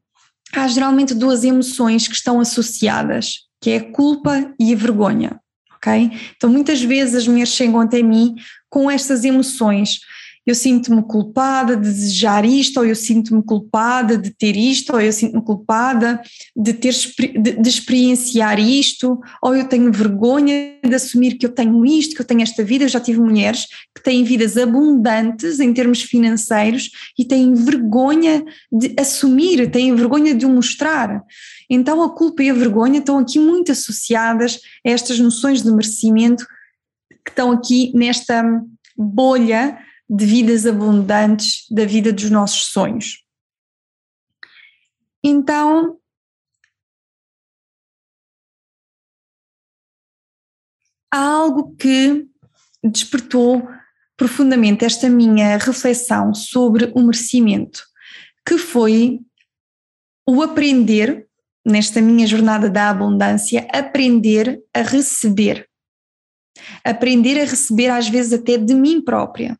há 0.53 0.69
geralmente 0.69 1.15
duas 1.15 1.45
emoções 1.45 2.07
que 2.07 2.15
estão 2.15 2.41
associadas, 2.41 3.47
que 3.61 3.71
é 3.71 3.77
a 3.77 3.93
culpa 3.93 4.53
e 4.59 4.73
a 4.73 4.77
vergonha, 4.77 5.41
ok? 5.77 6.11
Então 6.37 6.51
muitas 6.51 6.83
vezes 6.83 7.15
as 7.15 7.29
mulheres 7.29 7.53
chegam 7.53 7.81
até 7.81 8.03
mim 8.03 8.35
com 8.69 8.91
estas 8.91 9.25
emoções 9.25 10.01
eu 10.45 10.55
sinto-me 10.55 11.03
culpada 11.03 11.77
de 11.77 11.89
desejar 11.89 12.45
isto, 12.45 12.79
ou 12.79 12.87
eu 12.87 12.97
sinto-me 12.97 13.43
culpada 13.43 14.19
de 14.19 14.31
ter 14.31 14.57
isto, 14.57 14.93
ou 14.93 15.01
eu 15.01 15.13
sinto-me 15.13 15.43
culpada 15.43 16.21
de 16.57 16.73
ter 16.73 16.93
de, 16.93 17.53
de, 17.53 17.69
experienciar 17.69 18.59
isto, 18.59 19.21
ou 19.41 19.55
eu 19.55 19.69
tenho 19.69 19.93
vergonha 19.93 20.79
de 20.85 20.95
assumir 20.95 21.39
que 21.39 21.47
eu 21.47 21.51
tenho 21.51 21.87
isto, 21.87 22.17
que 22.17 22.21
eu 22.21 22.27
tenho 22.27 22.43
esta 22.43 22.65
vida. 22.65 22.85
Eu 22.85 22.89
já 22.89 22.99
tive 22.99 23.21
mulheres 23.21 23.67
que 23.95 24.03
têm 24.03 24.25
vidas 24.25 24.57
abundantes 24.57 25.61
em 25.61 25.73
termos 25.73 26.03
financeiros 26.03 26.91
e 27.17 27.25
têm 27.25 27.55
vergonha 27.55 28.45
de 28.71 28.95
assumir, 28.99 29.71
têm 29.71 29.95
vergonha 29.95 30.35
de 30.35 30.45
o 30.45 30.51
mostrar. 30.51 31.23
Então 31.71 32.03
a 32.03 32.11
culpa 32.11 32.43
e 32.43 32.51
a 32.51 32.55
vergonha 32.55 32.99
estão 32.99 33.19
aqui 33.19 33.39
muito 33.39 33.71
associadas 33.71 34.59
a 34.85 34.91
estas 34.91 35.21
noções 35.21 35.63
de 35.63 35.71
merecimento 35.71 36.45
que 37.25 37.31
estão 37.31 37.53
aqui 37.53 37.93
nesta 37.95 38.43
bolha 38.97 39.79
de 40.15 40.27
vidas 40.27 40.67
abundantes, 40.67 41.67
da 41.71 41.87
vida 41.87 42.13
dos 42.13 42.29
nossos 42.29 42.67
sonhos. 42.67 43.25
Então, 45.25 45.99
há 51.11 51.19
algo 51.19 51.75
que 51.77 52.29
despertou 52.85 53.67
profundamente 54.15 54.85
esta 54.85 55.09
minha 55.09 55.57
reflexão 55.57 56.35
sobre 56.35 56.93
o 56.95 57.01
merecimento, 57.01 57.83
que 58.47 58.59
foi 58.59 59.19
o 60.29 60.43
aprender, 60.43 61.27
nesta 61.65 62.03
minha 62.03 62.27
jornada 62.27 62.69
da 62.69 62.91
abundância, 62.91 63.67
aprender 63.73 64.63
a 64.75 64.83
receber. 64.83 65.67
Aprender 66.85 67.41
a 67.41 67.47
receber, 67.47 67.89
às 67.89 68.11
vezes, 68.11 68.35
até 68.35 68.59
de 68.59 68.75
mim 68.75 69.01
própria. 69.01 69.59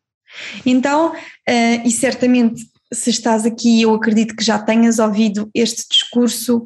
Então, 0.65 1.11
uh, 1.11 1.87
e 1.87 1.91
certamente 1.91 2.65
se 2.93 3.09
estás 3.09 3.45
aqui, 3.45 3.81
eu 3.81 3.93
acredito 3.93 4.35
que 4.35 4.43
já 4.43 4.59
tenhas 4.59 4.99
ouvido 4.99 5.49
este 5.53 5.85
discurso, 5.89 6.65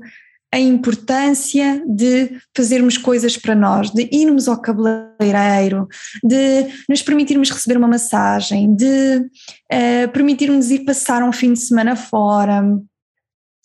a 0.53 0.59
importância 0.59 1.83
de 1.85 2.39
fazermos 2.55 2.97
coisas 2.97 3.37
para 3.37 3.53
nós, 3.53 3.91
de 3.91 4.09
irmos 4.11 4.47
ao 4.47 4.61
cabeleireiro, 4.61 5.87
de 6.23 6.67
nos 6.87 7.01
permitirmos 7.01 7.49
receber 7.49 7.77
uma 7.77 7.87
massagem, 7.87 8.73
de 8.73 9.19
uh, 9.19 10.11
permitirmos 10.13 10.71
ir 10.71 10.85
passar 10.85 11.21
um 11.23 11.33
fim 11.33 11.53
de 11.53 11.59
semana 11.59 11.95
fora, 11.95 12.63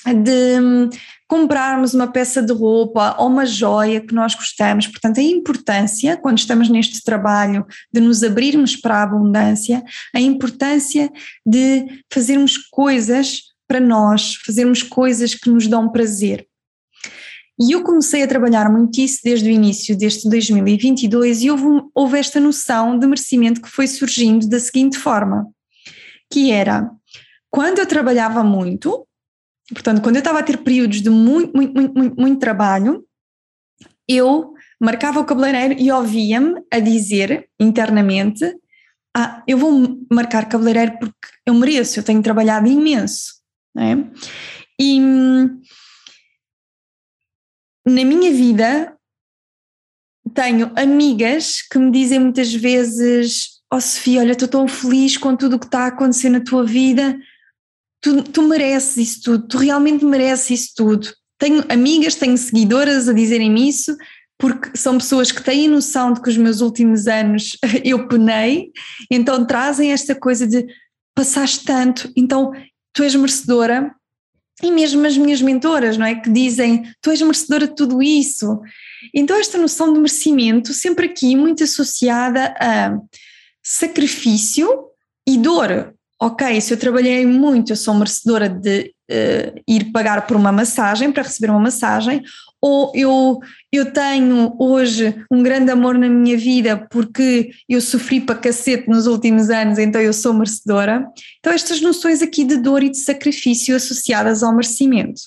de 0.07 0.61
hum, 0.61 0.91
comprarmos 1.29 1.95
uma 1.95 2.07
peça 2.07 2.43
de 2.43 2.53
roupa 2.53 3.17
ou 3.19 3.29
uma 3.29 3.47
joia 3.47 4.01
que 4.01 4.15
nós 4.15 4.35
gostamos. 4.35 4.87
Portanto, 4.87 5.19
a 5.19 5.23
importância, 5.23 6.17
quando 6.17 6.39
estamos 6.39 6.69
neste 6.69 7.03
trabalho, 7.03 7.65
de 7.93 8.01
nos 8.01 8.23
abrirmos 8.23 8.77
para 8.77 8.97
a 8.99 9.03
abundância, 9.03 9.83
a 10.15 10.21
importância 10.21 11.11
de 11.47 12.03
fazermos 12.13 12.59
coisas 12.71 13.43
para 13.67 13.81
nós, 13.81 14.35
fazermos 14.45 14.83
coisas 14.83 15.35
que 15.35 15.49
nos 15.49 15.67
dão 15.67 15.91
prazer. 15.91 16.47
E 17.59 17.73
eu 17.73 17.83
comecei 17.83 18.23
a 18.23 18.29
trabalhar 18.29 18.71
muito 18.71 19.01
isso 19.01 19.21
desde 19.23 19.49
o 19.49 19.53
início 19.53 19.97
deste 19.97 20.29
2022 20.29 21.43
e 21.43 21.51
houve, 21.51 21.65
houve 21.95 22.19
esta 22.19 22.41
noção 22.41 22.99
de 22.99 23.07
merecimento 23.07 23.63
que 23.63 23.71
foi 23.71 23.87
surgindo 23.87 24.49
da 24.49 24.59
seguinte 24.59 24.99
forma, 24.99 25.47
que 26.31 26.51
era, 26.51 26.91
quando 27.51 27.79
eu 27.79 27.87
trabalhava 27.87 28.43
muito, 28.43 29.07
Portanto, 29.71 30.03
quando 30.03 30.17
eu 30.17 30.21
estava 30.21 30.41
a 30.41 30.43
ter 30.43 30.59
períodos 30.59 31.01
de 31.01 31.11
muito, 31.11 31.57
muito, 31.57 31.75
muito, 31.75 31.95
muito, 31.95 32.21
muito 32.21 32.41
trabalho, 32.41 33.07
eu 34.09 34.55
marcava 34.81 35.21
o 35.21 35.25
cabeleireiro 35.25 35.81
e 35.81 35.91
ouvia-me 35.91 36.63
a 36.73 36.81
dizer 36.81 37.49
internamente: 37.59 38.45
Ah, 39.17 39.43
eu 39.47 39.57
vou 39.57 39.99
marcar 40.11 40.49
cabeleireiro 40.49 40.99
porque 40.99 41.29
eu 41.47 41.55
mereço, 41.55 41.99
eu 41.99 42.05
tenho 42.05 42.23
trabalhado 42.23 42.69
imenso. 42.69 43.41
É? 43.79 43.97
E 44.79 45.01
na 47.87 48.05
minha 48.05 48.31
vida 48.33 48.97
tenho 50.35 50.73
amigas 50.77 51.63
que 51.63 51.79
me 51.79 51.91
dizem 51.91 52.19
muitas 52.19 52.53
vezes: 52.53 53.63
Oh 53.73 53.81
Sofia, 53.81 54.21
olha, 54.21 54.33
estou 54.33 54.49
tão 54.49 54.69
feliz 54.69 55.17
com 55.17 55.37
tudo 55.37 55.57
o 55.57 55.59
que 55.59 55.67
está 55.67 55.85
a 55.85 55.87
acontecer 55.87 56.29
na 56.29 56.41
tua 56.41 56.65
vida 56.65 57.17
tu, 58.03 58.23
tu 58.25 58.43
mereces 58.43 58.97
isso 58.97 59.23
tudo, 59.23 59.49
tu 59.49 59.57
realmente 59.57 60.05
mereces 60.05 60.51
isso 60.51 60.73
tudo. 60.77 61.09
Tenho 61.39 61.65
amigas, 61.69 62.17
tenho 62.17 62.37
seguidoras 62.37 63.09
a 63.09 63.13
dizerem-me 63.13 63.69
isso, 63.69 63.97
porque 64.39 64.77
são 64.77 64.99
pessoas 64.99 65.31
que 65.33 65.43
têm 65.43 65.69
noção 65.69 66.13
de 66.13 66.21
que 66.21 66.29
os 66.29 66.37
meus 66.37 66.61
últimos 66.61 67.07
anos 67.07 67.57
eu 67.85 68.07
penei, 68.09 68.71
então 69.11 69.47
trazem 69.47 69.93
esta 69.93 70.15
coisa 70.15 70.47
de 70.47 70.67
passaste 71.15 71.65
tanto, 71.65 72.13
então 72.17 72.53
tu 72.93 73.03
és 73.03 73.15
merecedora, 73.15 73.95
e 74.63 74.71
mesmo 74.71 75.05
as 75.07 75.17
minhas 75.17 75.41
mentoras, 75.41 75.97
não 75.97 76.07
é? 76.07 76.15
Que 76.15 76.31
dizem 76.31 76.83
tu 77.01 77.11
és 77.11 77.21
merecedora 77.23 77.67
de 77.67 77.75
tudo 77.75 78.03
isso. 78.03 78.61
Então, 79.13 79.37
esta 79.37 79.59
noção 79.59 79.93
de 79.93 79.99
merecimento, 79.99 80.73
sempre 80.73 81.07
aqui 81.07 81.35
muito 81.35 81.65
associada 81.65 82.55
a 82.61 82.97
sacrifício 83.63 84.69
e 85.27 85.37
dor 85.37 85.95
ok, 86.23 86.61
se 86.61 86.73
eu 86.73 86.79
trabalhei 86.79 87.27
muito, 87.27 87.73
eu 87.73 87.77
sou 87.77 87.93
merecedora 87.95 88.49
de 88.49 88.95
uh, 89.11 89.61
ir 89.67 89.91
pagar 89.91 90.25
por 90.25 90.37
uma 90.37 90.53
massagem, 90.53 91.11
para 91.11 91.25
receber 91.25 91.51
uma 91.51 91.59
massagem, 91.59 92.23
ou 92.61 92.93
eu, 92.95 93.41
eu 93.73 93.93
tenho 93.93 94.55
hoje 94.57 95.17
um 95.29 95.43
grande 95.43 95.73
amor 95.73 95.99
na 95.99 96.09
minha 96.09 96.39
vida 96.39 96.87
porque 96.89 97.51
eu 97.69 97.81
sofri 97.81 98.21
para 98.21 98.39
cacete 98.39 98.89
nos 98.89 99.09
últimos 99.09 99.51
anos, 99.51 99.81
então 99.81 100.01
eu 100.01 100.13
sou 100.13 100.33
merecedora. 100.33 101.05
Então, 101.41 101.53
estas 101.53 101.81
noções 101.81 102.23
aqui 102.23 102.45
de 102.45 102.57
dor 102.57 102.85
e 102.85 102.91
de 102.91 102.99
sacrifício 102.99 103.75
associadas 103.75 104.45
ao 104.45 104.53
merecimento. 104.53 105.21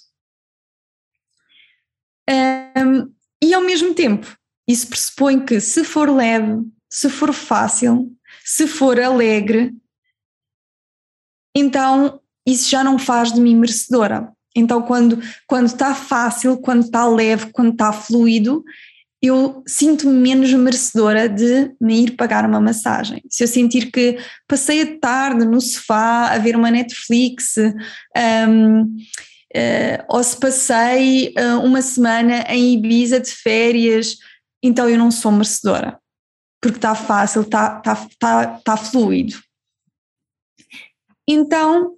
Um, 2.29 3.11
e 3.43 3.53
ao 3.53 3.61
mesmo 3.61 3.93
tempo, 3.93 4.33
isso 4.65 4.87
pressupõe 4.87 5.41
que 5.41 5.59
se 5.59 5.83
for 5.83 6.09
leve, 6.09 6.63
se 6.89 7.09
for 7.09 7.33
fácil, 7.33 8.09
se 8.45 8.65
for 8.65 8.97
alegre, 8.97 9.73
então 11.55 12.19
isso 12.45 12.69
já 12.69 12.83
não 12.83 12.99
faz 12.99 13.31
de 13.31 13.41
mim 13.41 13.55
merecedora. 13.55 14.31
Então, 14.55 14.81
quando 14.81 15.21
quando 15.47 15.67
está 15.67 15.93
fácil, 15.93 16.57
quando 16.57 16.83
está 16.83 17.07
leve, 17.07 17.51
quando 17.51 17.71
está 17.71 17.91
fluido, 17.91 18.63
eu 19.21 19.63
sinto-me 19.65 20.13
menos 20.13 20.53
merecedora 20.53 21.27
de 21.27 21.71
me 21.81 22.03
ir 22.03 22.11
pagar 22.11 22.45
uma 22.45 22.61
massagem. 22.61 23.21
Se 23.29 23.43
eu 23.43 23.47
sentir 23.47 23.91
que 23.91 24.17
passei 24.47 24.81
a 24.81 24.99
tarde 24.99 25.45
no 25.45 25.59
sofá 25.59 26.31
a 26.31 26.37
ver 26.37 26.55
uma 26.55 26.69
Netflix, 26.69 27.57
um, 27.57 28.81
uh, 28.81 28.87
eh, 29.53 30.05
ou 30.09 30.23
se 30.23 30.37
passei 30.37 31.33
uh, 31.37 31.59
uma 31.65 31.81
semana 31.81 32.45
em 32.49 32.75
Ibiza 32.75 33.19
de 33.19 33.31
férias, 33.31 34.17
então 34.61 34.87
eu 34.89 34.97
não 34.97 35.09
sou 35.09 35.31
merecedora, 35.31 35.97
porque 36.61 36.77
está 36.77 36.93
fácil, 36.93 37.41
está 37.41 37.79
tá, 37.79 38.07
tá, 38.19 38.47
tá 38.63 38.77
fluido. 38.77 39.35
Então, 41.27 41.93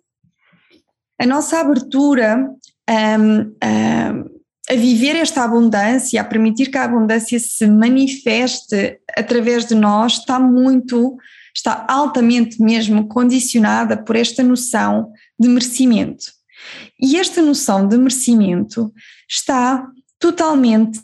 a 1.20 1.26
nossa 1.26 1.60
abertura 1.60 2.50
um, 2.90 3.42
um, 3.42 4.38
a 4.70 4.76
viver 4.76 5.16
esta 5.16 5.44
abundância, 5.44 6.22
a 6.22 6.26
permitir 6.26 6.70
que 6.70 6.78
a 6.78 6.84
abundância 6.84 7.40
se 7.40 7.66
manifeste 7.68 9.00
através 9.16 9.66
de 9.66 9.76
nós, 9.76 10.20
está 10.20 10.40
muito, 10.40 11.18
está 11.56 11.86
altamente 11.90 12.62
mesmo 12.62 13.08
condicionada 13.08 13.98
por 13.98 14.16
esta 14.16 14.44
noção 14.44 15.12
de 15.40 15.48
merecimento. 15.48 16.26
E 17.00 17.18
esta 17.18 17.42
noção 17.42 17.88
de 17.88 17.98
merecimento 17.98 18.92
está 19.30 19.88
totalmente 20.20 21.02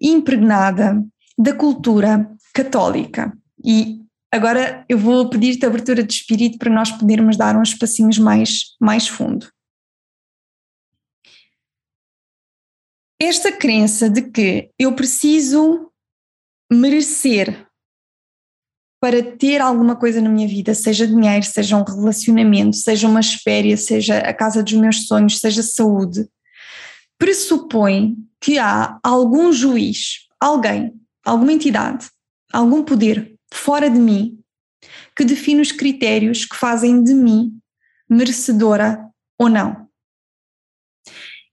impregnada 0.00 1.02
da 1.38 1.52
cultura 1.52 2.28
católica. 2.52 3.32
E 3.64 4.03
agora 4.34 4.84
eu 4.88 4.98
vou 4.98 5.30
pedir-te 5.30 5.64
abertura 5.64 6.02
de 6.02 6.12
espírito 6.12 6.58
para 6.58 6.72
nós 6.72 6.90
podermos 6.90 7.36
dar 7.36 7.56
uns 7.56 7.72
passinhos 7.72 8.18
mais, 8.18 8.74
mais 8.80 9.06
fundo. 9.06 9.48
Esta 13.20 13.52
crença 13.52 14.10
de 14.10 14.22
que 14.22 14.70
eu 14.78 14.94
preciso 14.94 15.90
merecer 16.70 17.66
para 19.00 19.22
ter 19.22 19.60
alguma 19.60 19.94
coisa 19.94 20.20
na 20.20 20.28
minha 20.28 20.48
vida, 20.48 20.74
seja 20.74 21.06
dinheiro, 21.06 21.44
seja 21.44 21.76
um 21.76 21.84
relacionamento, 21.84 22.74
seja 22.76 23.06
umas 23.06 23.34
férias, 23.34 23.82
seja 23.82 24.18
a 24.18 24.34
casa 24.34 24.62
dos 24.62 24.72
meus 24.72 25.06
sonhos, 25.06 25.38
seja 25.38 25.62
saúde, 25.62 26.26
pressupõe 27.18 28.16
que 28.40 28.58
há 28.58 28.98
algum 29.02 29.52
juiz, 29.52 30.26
alguém, 30.40 30.92
alguma 31.24 31.52
entidade, 31.52 32.08
algum 32.52 32.82
poder 32.82 33.33
fora 33.54 33.88
de 33.88 33.98
mim 33.98 34.42
que 35.16 35.24
define 35.24 35.60
os 35.60 35.70
critérios 35.70 36.44
que 36.44 36.56
fazem 36.56 37.02
de 37.02 37.14
mim 37.14 37.56
merecedora 38.10 39.08
ou 39.38 39.48
não. 39.48 39.88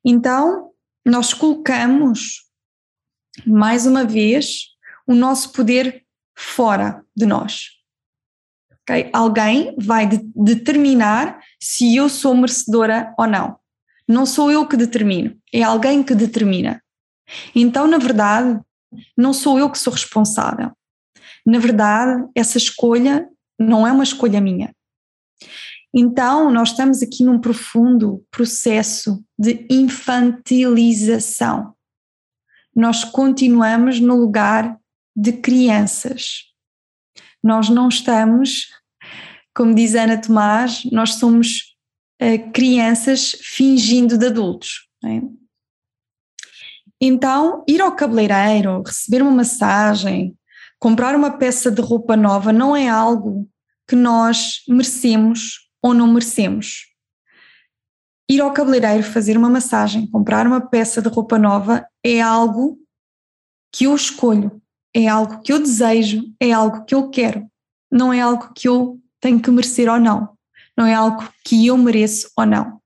Então, 0.03 0.71
nós 1.05 1.33
colocamos, 1.33 2.49
mais 3.45 3.85
uma 3.85 4.03
vez, 4.03 4.71
o 5.07 5.13
nosso 5.13 5.51
poder 5.51 6.03
fora 6.35 7.05
de 7.15 7.25
nós. 7.25 7.69
Okay? 8.81 9.09
Alguém 9.13 9.75
vai 9.79 10.07
de 10.07 10.17
determinar 10.35 11.39
se 11.61 11.95
eu 11.95 12.09
sou 12.09 12.35
merecedora 12.35 13.13
ou 13.17 13.27
não. 13.27 13.59
Não 14.07 14.25
sou 14.25 14.51
eu 14.51 14.67
que 14.67 14.75
determino, 14.75 15.39
é 15.53 15.61
alguém 15.61 16.03
que 16.03 16.15
determina. 16.15 16.83
Então, 17.55 17.87
na 17.87 17.97
verdade, 17.97 18.59
não 19.15 19.31
sou 19.31 19.57
eu 19.57 19.69
que 19.69 19.77
sou 19.77 19.93
responsável. 19.93 20.75
Na 21.45 21.59
verdade, 21.59 22.27
essa 22.35 22.57
escolha 22.57 23.27
não 23.59 23.85
é 23.85 23.91
uma 23.91 24.03
escolha 24.03 24.41
minha. 24.41 24.73
Então, 25.93 26.51
nós 26.51 26.69
estamos 26.69 27.01
aqui 27.01 27.23
num 27.23 27.39
profundo 27.39 28.25
processo 28.31 29.23
de 29.37 29.67
infantilização. 29.69 31.75
Nós 32.73 33.03
continuamos 33.03 33.99
no 33.99 34.15
lugar 34.15 34.79
de 35.15 35.33
crianças. 35.33 36.45
Nós 37.43 37.69
não 37.69 37.89
estamos, 37.89 38.69
como 39.53 39.75
diz 39.75 39.95
Ana 39.95 40.21
Tomás, 40.21 40.83
nós 40.91 41.15
somos 41.15 41.75
uh, 42.21 42.51
crianças 42.53 43.31
fingindo 43.41 44.17
de 44.17 44.27
adultos. 44.27 44.87
É? 45.03 45.21
Então, 47.01 47.65
ir 47.67 47.81
ao 47.81 47.95
cabeleireiro, 47.95 48.83
receber 48.85 49.23
uma 49.23 49.31
massagem, 49.31 50.37
comprar 50.81 51.15
uma 51.15 51.37
peça 51.37 51.71
de 51.71 51.79
roupa 51.79 52.17
nova 52.17 52.51
não 52.51 52.75
é 52.75 52.89
algo 52.89 53.47
que 53.87 53.95
nós 53.95 54.63
merecemos 54.67 55.69
ou 55.79 55.93
não 55.93 56.11
merecemos. 56.11 56.87
Ir 58.27 58.41
ao 58.41 58.51
cabeleireiro, 58.51 59.03
fazer 59.03 59.37
uma 59.37 59.49
massagem, 59.49 60.09
comprar 60.09 60.47
uma 60.47 60.59
peça 60.59 60.99
de 60.99 61.07
roupa 61.07 61.37
nova 61.37 61.85
é 62.03 62.19
algo 62.19 62.79
que 63.71 63.83
eu 63.83 63.95
escolho, 63.95 64.59
é 64.93 65.07
algo 65.07 65.41
que 65.41 65.53
eu 65.53 65.59
desejo, 65.59 66.23
é 66.39 66.51
algo 66.51 66.83
que 66.83 66.95
eu 66.95 67.09
quero, 67.09 67.47
não 67.91 68.11
é 68.11 68.19
algo 68.19 68.51
que 68.53 68.67
eu 68.67 68.99
tenho 69.19 69.39
que 69.39 69.51
merecer 69.51 69.87
ou 69.87 69.99
não, 69.99 70.35
não 70.75 70.85
é 70.87 70.95
algo 70.95 71.29
que 71.45 71.67
eu 71.67 71.77
mereço 71.77 72.31
ou 72.35 72.45
não. 72.45 72.81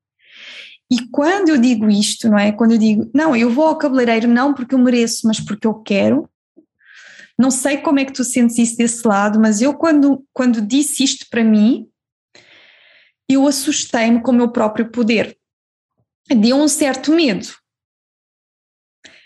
E 0.92 1.08
quando 1.08 1.50
eu 1.50 1.58
digo 1.58 1.90
isto, 1.90 2.30
não 2.30 2.38
é? 2.38 2.52
Quando 2.52 2.74
eu 2.74 2.78
digo, 2.78 3.10
não, 3.14 3.36
eu 3.36 3.50
vou 3.50 3.68
ao 3.68 3.78
cabeleireiro 3.78 4.28
não 4.28 4.54
porque 4.54 4.76
eu 4.76 4.80
mereço, 4.80 5.26
mas 5.28 5.40
porque 5.40 5.66
eu 5.66 5.76
quero. 5.76 6.30
Não 7.38 7.52
sei 7.52 7.78
como 7.78 8.00
é 8.00 8.06
que 8.06 8.14
tu 8.14 8.24
sentes 8.24 8.58
isso 8.58 8.78
desse 8.78 9.06
lado, 9.06 9.40
mas 9.40 9.62
eu 9.62 9.74
quando, 9.74 10.26
quando 10.34 10.62
disse 10.62 11.04
isto 11.04 11.26
para 11.30 11.44
mim, 11.44 11.90
eu 13.30 13.48
assustei-me 13.48 14.22
com 14.22 14.32
o 14.32 14.36
meu 14.36 14.52
próprio 14.52 14.90
poder. 14.90 15.38
Deu 16.30 16.56
um 16.58 16.68
certo 16.68 17.12
medo. 17.12 17.48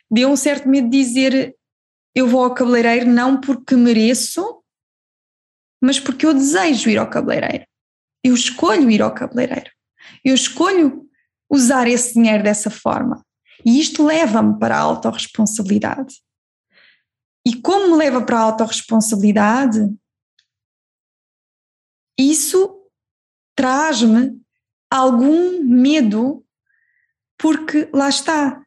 Deu 0.10 0.30
um 0.30 0.36
certo 0.36 0.68
medo 0.68 0.90
de 0.90 0.98
dizer 0.98 1.56
eu 2.16 2.28
vou 2.28 2.44
ao 2.44 2.54
cabeleireiro 2.54 3.10
não 3.10 3.40
porque 3.40 3.76
mereço, 3.76 4.64
mas 5.82 6.00
porque 6.00 6.26
eu 6.26 6.34
desejo 6.34 6.90
ir 6.90 6.98
ao 6.98 7.10
cabeleireiro. 7.10 7.66
Eu 8.24 8.34
escolho 8.34 8.90
ir 8.90 9.02
ao 9.02 9.14
cabeleireiro. 9.14 9.72
Eu 10.26 10.34
escolho 10.34 11.08
usar 11.50 11.88
esse 11.88 12.16
dinheiro 12.16 12.44
dessa 12.44 12.70
forma. 12.70 13.24
E 13.66 13.80
isto 13.80 14.06
leva-me 14.06 14.58
para 14.58 14.76
a 14.76 14.82
autorresponsabilidade. 14.82 16.16
E 17.50 17.60
como 17.62 17.90
me 17.90 17.98
leva 17.98 18.24
para 18.24 18.38
a 18.38 18.42
autorresponsabilidade, 18.44 19.80
isso 22.16 22.88
traz-me 23.56 24.40
algum 24.88 25.64
medo, 25.64 26.46
porque 27.40 27.90
lá 27.92 28.08
está, 28.08 28.64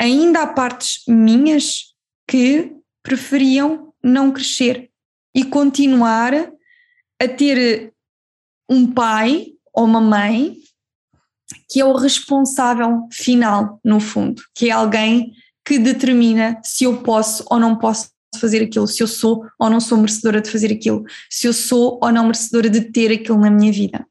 ainda 0.00 0.42
há 0.42 0.52
partes 0.52 1.04
minhas 1.06 1.94
que 2.26 2.76
preferiam 3.04 3.94
não 4.02 4.32
crescer 4.32 4.90
e 5.32 5.44
continuar 5.44 6.34
a 6.34 7.28
ter 7.28 7.94
um 8.68 8.92
pai 8.92 9.52
ou 9.72 9.84
uma 9.84 10.00
mãe 10.00 10.56
que 11.70 11.80
é 11.80 11.84
o 11.84 11.94
responsável 11.94 13.06
final, 13.12 13.78
no 13.84 14.00
fundo, 14.00 14.42
que 14.56 14.70
é 14.70 14.72
alguém 14.72 15.32
que 15.64 15.78
determina 15.78 16.60
se 16.62 16.84
eu 16.84 17.02
posso 17.02 17.44
ou 17.50 17.58
não 17.58 17.76
posso 17.76 18.10
fazer 18.38 18.62
aquilo, 18.62 18.86
se 18.86 19.02
eu 19.02 19.06
sou 19.06 19.46
ou 19.58 19.70
não 19.70 19.80
sou 19.80 19.98
merecedora 19.98 20.40
de 20.40 20.50
fazer 20.50 20.72
aquilo, 20.72 21.04
se 21.30 21.46
eu 21.46 21.52
sou 21.52 21.98
ou 22.02 22.12
não 22.12 22.24
merecedora 22.24 22.68
de 22.68 22.80
ter 22.92 23.12
aquilo 23.12 23.38
na 23.38 23.50
minha 23.50 23.72
vida. 23.72 24.06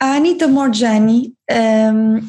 A 0.00 0.16
Anita 0.16 0.48
Morjani, 0.48 1.34
um, 1.50 2.20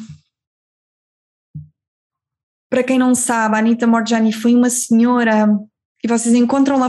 para 2.70 2.84
quem 2.84 2.98
não 2.98 3.14
sabe, 3.14 3.56
a 3.56 3.58
Anita 3.58 3.86
Morjani 3.86 4.32
foi 4.32 4.54
uma 4.54 4.70
senhora 4.70 5.46
e 6.06 6.08
vocês 6.08 6.32
encontram-na 6.36 6.88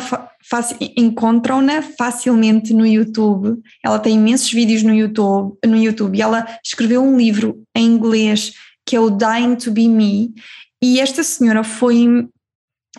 encontram 0.96 1.66
facilmente 1.98 2.72
no 2.72 2.86
YouTube. 2.86 3.60
Ela 3.84 3.98
tem 3.98 4.16
imensos 4.16 4.54
vídeos 4.54 4.84
no 4.84 4.94
YouTube, 4.94 5.58
no 5.66 5.76
YouTube 5.76 6.16
e 6.16 6.22
ela 6.22 6.46
escreveu 6.64 7.02
um 7.02 7.18
livro 7.18 7.64
em 7.76 7.88
inglês 7.88 8.54
que 8.86 8.96
é 8.96 9.00
o 9.00 9.10
Dying 9.10 9.56
to 9.56 9.72
Be 9.72 9.90
Me, 9.90 10.34
e 10.82 11.00
esta 11.02 11.24
senhora 11.24 11.64
foi, 11.64 12.28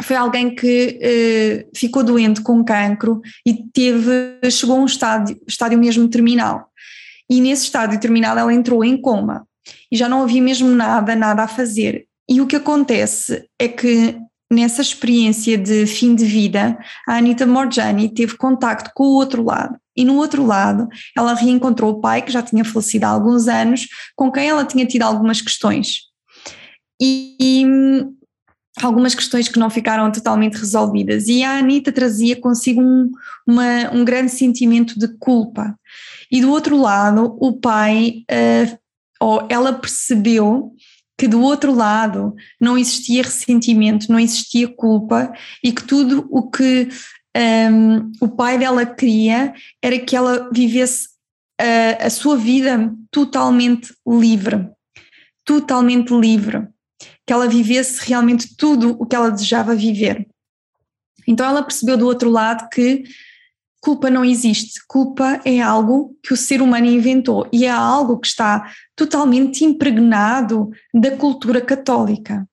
foi 0.02 0.16
alguém 0.16 0.54
que 0.54 0.98
eh, 1.00 1.66
ficou 1.74 2.02
doente 2.02 2.42
com 2.42 2.64
cancro 2.64 3.22
e 3.46 3.54
teve, 3.72 4.40
chegou 4.50 4.76
a 4.76 4.80
um 4.80 4.84
estádio, 4.86 5.40
estádio 5.46 5.78
mesmo 5.78 6.08
terminal. 6.08 6.68
E 7.30 7.40
nesse 7.40 7.62
estádio 7.62 7.98
terminal 8.00 8.36
ela 8.36 8.52
entrou 8.52 8.84
em 8.84 9.00
coma 9.00 9.46
e 9.90 9.96
já 9.96 10.08
não 10.08 10.22
havia 10.22 10.42
mesmo 10.42 10.68
nada, 10.68 11.14
nada 11.14 11.44
a 11.44 11.48
fazer. 11.48 12.06
E 12.28 12.40
o 12.40 12.46
que 12.46 12.56
acontece 12.56 13.48
é 13.58 13.68
que 13.68 14.18
nessa 14.50 14.80
experiência 14.80 15.58
de 15.58 15.86
fim 15.86 16.14
de 16.14 16.24
vida, 16.24 16.78
a 17.06 17.16
Anita 17.16 17.46
Morjani 17.46 18.08
teve 18.08 18.36
contacto 18.36 18.90
com 18.94 19.04
o 19.04 19.14
outro 19.14 19.44
lado. 19.44 19.78
E 19.96 20.04
no 20.04 20.16
outro 20.16 20.44
lado, 20.46 20.88
ela 21.16 21.34
reencontrou 21.34 21.92
o 21.92 22.00
pai, 22.00 22.22
que 22.22 22.32
já 22.32 22.42
tinha 22.42 22.64
falecido 22.64 23.04
há 23.04 23.08
alguns 23.08 23.48
anos, 23.48 23.86
com 24.16 24.30
quem 24.30 24.48
ela 24.48 24.64
tinha 24.64 24.86
tido 24.86 25.02
algumas 25.02 25.40
questões. 25.40 26.02
E, 27.00 27.36
e 27.40 27.66
algumas 28.80 29.14
questões 29.14 29.48
que 29.48 29.58
não 29.58 29.68
ficaram 29.68 30.10
totalmente 30.10 30.56
resolvidas. 30.56 31.26
E 31.28 31.42
a 31.42 31.58
Anitta 31.58 31.92
trazia 31.92 32.36
consigo 32.36 32.80
um, 32.80 33.10
uma, 33.46 33.90
um 33.92 34.04
grande 34.04 34.30
sentimento 34.30 34.98
de 34.98 35.08
culpa. 35.18 35.74
E 36.30 36.40
do 36.40 36.50
outro 36.50 36.76
lado, 36.80 37.36
o 37.40 37.52
pai, 37.58 38.22
uh, 38.30 38.78
ou 39.20 39.46
ela 39.50 39.72
percebeu 39.72 40.72
que 41.18 41.26
do 41.26 41.42
outro 41.42 41.74
lado 41.74 42.34
não 42.60 42.78
existia 42.78 43.24
ressentimento, 43.24 44.10
não 44.10 44.20
existia 44.20 44.68
culpa 44.68 45.32
e 45.62 45.72
que 45.72 45.82
tudo 45.82 46.28
o 46.30 46.48
que 46.48 46.88
um, 47.36 48.12
o 48.20 48.28
pai 48.28 48.56
dela 48.56 48.86
queria 48.86 49.52
era 49.82 49.98
que 49.98 50.14
ela 50.14 50.48
vivesse 50.52 51.08
a, 51.60 52.06
a 52.06 52.10
sua 52.10 52.36
vida 52.36 52.94
totalmente 53.10 53.92
livre, 54.06 54.70
totalmente 55.44 56.14
livre, 56.14 56.68
que 57.26 57.32
ela 57.32 57.48
vivesse 57.48 58.08
realmente 58.08 58.56
tudo 58.56 58.96
o 59.00 59.04
que 59.04 59.16
ela 59.16 59.30
desejava 59.30 59.74
viver. 59.74 60.24
Então 61.26 61.44
ela 61.44 61.64
percebeu 61.64 61.96
do 61.96 62.06
outro 62.06 62.30
lado 62.30 62.68
que 62.70 63.02
culpa 63.88 64.10
não 64.10 64.22
existe. 64.22 64.82
Culpa 64.86 65.40
é 65.46 65.62
algo 65.62 66.14
que 66.22 66.34
o 66.34 66.36
ser 66.36 66.60
humano 66.60 66.84
inventou 66.84 67.48
e 67.50 67.64
é 67.64 67.70
algo 67.70 68.18
que 68.18 68.26
está 68.26 68.70
totalmente 68.94 69.64
impregnado 69.64 70.68
da 70.92 71.16
cultura 71.16 71.58
católica. 71.58 72.46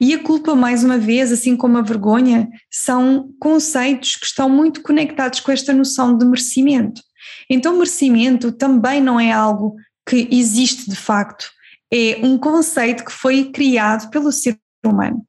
E 0.00 0.14
a 0.14 0.22
culpa, 0.22 0.54
mais 0.54 0.82
uma 0.82 0.96
vez, 0.96 1.30
assim 1.32 1.54
como 1.54 1.76
a 1.76 1.82
vergonha, 1.82 2.48
são 2.70 3.30
conceitos 3.38 4.16
que 4.16 4.24
estão 4.24 4.48
muito 4.48 4.82
conectados 4.82 5.40
com 5.40 5.52
esta 5.52 5.70
noção 5.74 6.16
de 6.16 6.24
merecimento. 6.24 7.02
Então, 7.50 7.76
merecimento 7.76 8.50
também 8.50 9.02
não 9.02 9.20
é 9.20 9.30
algo 9.30 9.76
que 10.08 10.28
existe 10.30 10.88
de 10.88 10.96
facto, 10.96 11.50
é 11.92 12.20
um 12.22 12.38
conceito 12.38 13.04
que 13.04 13.12
foi 13.12 13.52
criado 13.52 14.08
pelo 14.08 14.32
ser 14.32 14.58
humano. 14.82 15.26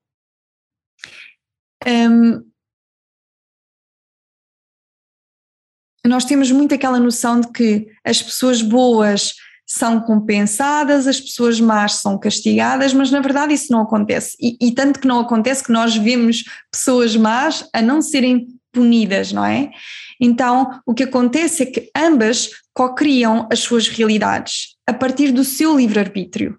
Um, 1.86 2.51
nós 6.08 6.26
temos 6.26 6.52
muito 6.52 6.74
aquela 6.74 7.00
noção 7.00 7.40
de 7.40 7.52
que 7.52 7.88
as 8.04 8.22
pessoas 8.22 8.62
boas 8.62 9.34
são 9.66 10.02
compensadas, 10.02 11.08
as 11.08 11.20
pessoas 11.20 11.60
más 11.62 11.96
são 11.96 12.20
castigadas, 12.20 12.94
mas 12.94 13.10
na 13.10 13.22
verdade 13.22 13.54
isso 13.54 13.72
não 13.72 13.82
acontece. 13.82 14.36
E, 14.40 14.58
e, 14.60 14.74
tanto 14.74 15.00
que 15.00 15.08
não 15.08 15.20
acontece 15.20 15.64
que 15.64 15.72
nós 15.72 15.96
vemos 15.96 16.44
pessoas 16.70 17.16
más 17.16 17.68
a 17.74 17.82
não 17.82 18.02
serem 18.02 18.48
punidas, 18.74 19.32
não 19.32 19.46
é? 19.46 19.70
Então 20.20 20.82
o 20.86 20.94
que 20.94 21.04
acontece 21.04 21.64
é 21.64 21.66
que 21.68 21.90
ambas 21.96 22.50
co-criam 22.74 23.48
as 23.52 23.60
suas 23.60 23.88
realidades 23.88 24.76
a 24.86 24.94
partir 24.94 25.32
do 25.32 25.44
seu 25.44 25.78
livre-arbítrio. 25.78 26.58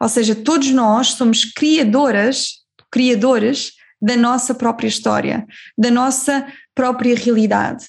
Ou 0.00 0.08
seja, 0.08 0.34
todos 0.34 0.70
nós 0.70 1.14
somos 1.14 1.44
criadoras, 1.44 2.58
criadores 2.90 3.72
da 4.00 4.16
nossa 4.16 4.54
própria 4.54 4.86
história, 4.86 5.44
da 5.76 5.90
nossa 5.90 6.46
própria 6.72 7.16
realidade 7.16 7.86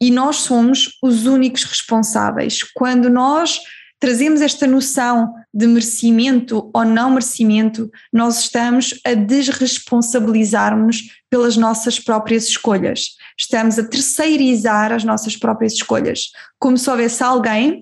e 0.00 0.10
nós 0.10 0.36
somos 0.36 0.96
os 1.02 1.26
únicos 1.26 1.64
responsáveis. 1.64 2.62
Quando 2.74 3.10
nós 3.10 3.60
trazemos 4.00 4.40
esta 4.40 4.66
noção 4.66 5.34
de 5.52 5.66
merecimento 5.66 6.70
ou 6.72 6.84
não 6.84 7.10
merecimento, 7.10 7.90
nós 8.12 8.40
estamos 8.40 8.98
a 9.04 9.14
desresponsabilizar-nos 9.14 11.02
pelas 11.28 11.56
nossas 11.56 11.98
próprias 11.98 12.44
escolhas. 12.44 13.16
Estamos 13.36 13.78
a 13.78 13.84
terceirizar 13.84 14.92
as 14.92 15.04
nossas 15.04 15.36
próprias 15.36 15.72
escolhas, 15.72 16.30
como 16.58 16.78
se 16.78 16.88
houvesse 16.88 17.22
alguém 17.22 17.80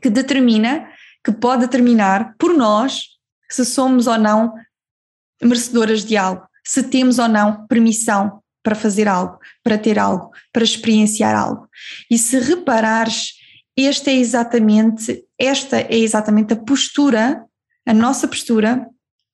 que 0.00 0.08
determina, 0.08 0.88
que 1.24 1.32
pode 1.32 1.62
determinar 1.62 2.34
por 2.38 2.54
nós 2.54 3.12
se 3.50 3.64
somos 3.64 4.06
ou 4.06 4.18
não 4.18 4.54
merecedoras 5.42 6.04
de 6.04 6.16
algo, 6.16 6.46
se 6.64 6.84
temos 6.84 7.18
ou 7.18 7.28
não 7.28 7.66
permissão 7.66 8.41
para 8.62 8.74
fazer 8.74 9.08
algo, 9.08 9.38
para 9.62 9.76
ter 9.76 9.98
algo, 9.98 10.30
para 10.52 10.64
experienciar 10.64 11.34
algo. 11.34 11.68
E 12.10 12.16
se 12.16 12.38
reparares, 12.38 13.34
esta 13.76 14.10
é 14.10 14.14
exatamente, 14.14 15.24
esta 15.38 15.80
é 15.80 15.96
exatamente 15.96 16.52
a 16.52 16.56
postura, 16.56 17.44
a 17.86 17.94
nossa 17.94 18.28
postura, 18.28 18.86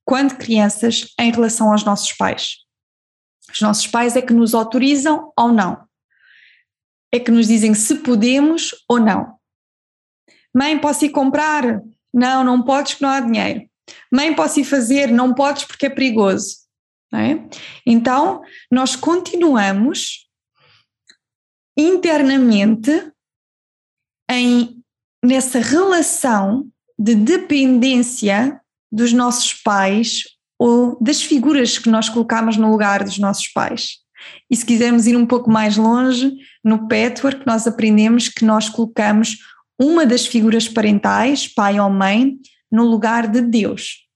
quando 0.05 0.37
crianças, 0.37 1.13
em 1.21 1.31
relação 1.31 1.71
aos 1.71 1.85
nossos 1.85 2.13
pais. 2.13 2.57
Os 3.53 3.61
nossos 3.61 3.87
pais 3.87 4.17
é 4.17 4.23
que 4.23 4.33
nos 4.33 4.55
autorizam 4.55 5.33
ou 5.39 5.53
não. 5.53 5.87
É 7.13 7.19
que 7.19 7.31
nos 7.31 7.47
dizem 7.47 7.75
se 7.75 7.97
podemos 7.97 8.75
ou 8.89 8.99
não. 8.99 9.39
Mãe, 10.55 10.79
posso 10.79 11.05
ir 11.05 11.11
comprar? 11.11 11.83
Não, 12.13 12.43
não 12.43 12.63
podes 12.63 12.95
porque 12.95 13.05
não 13.05 13.13
há 13.13 13.21
dinheiro. 13.21 13.69
Mãe, 14.13 14.35
posso 14.35 14.61
ir 14.61 14.65
fazer? 14.65 15.09
Não 15.09 15.35
podes 15.35 15.65
porque 15.65 15.87
é 15.87 15.91
perigoso. 15.91 16.68
É? 17.13 17.39
Então, 17.87 18.43
nós 18.71 18.95
continuamos 18.95 20.29
internamente 21.77 23.11
em, 24.31 24.83
nessa 25.25 25.59
relação 25.59 26.69
de 26.99 27.15
dependência 27.15 28.61
dos 28.93 29.13
nossos 29.13 29.55
pais 29.55 30.25
ou 30.59 30.99
das 31.01 31.23
figuras 31.23 31.79
que 31.79 31.89
nós 31.89 32.09
colocamos 32.09 32.57
no 32.57 32.71
lugar 32.71 33.05
dos 33.05 33.19
nossos 33.19 33.49
pais. 33.49 33.99
E 34.51 34.57
se 34.57 34.67
quisermos 34.67 35.07
ir 35.07 35.17
um 35.17 35.27
pouco 35.27 35.51
mais 35.51 35.77
longe, 35.77 36.37
no 36.65 36.89
patchwork 36.89 37.47
nós 37.47 37.67
aprendemos 37.67 38.29
que 38.29 38.45
nós 38.45 38.69
colocamos 38.69 39.39
uma 39.81 40.05
das 40.05 40.27
figuras 40.27 40.69
parentais, 40.69 41.47
pai 41.47 41.79
ou 41.79 41.89
mãe, 41.89 42.37
no 42.71 42.85
lugar 42.85 43.29
de 43.29 43.41
Deus. 43.41 44.09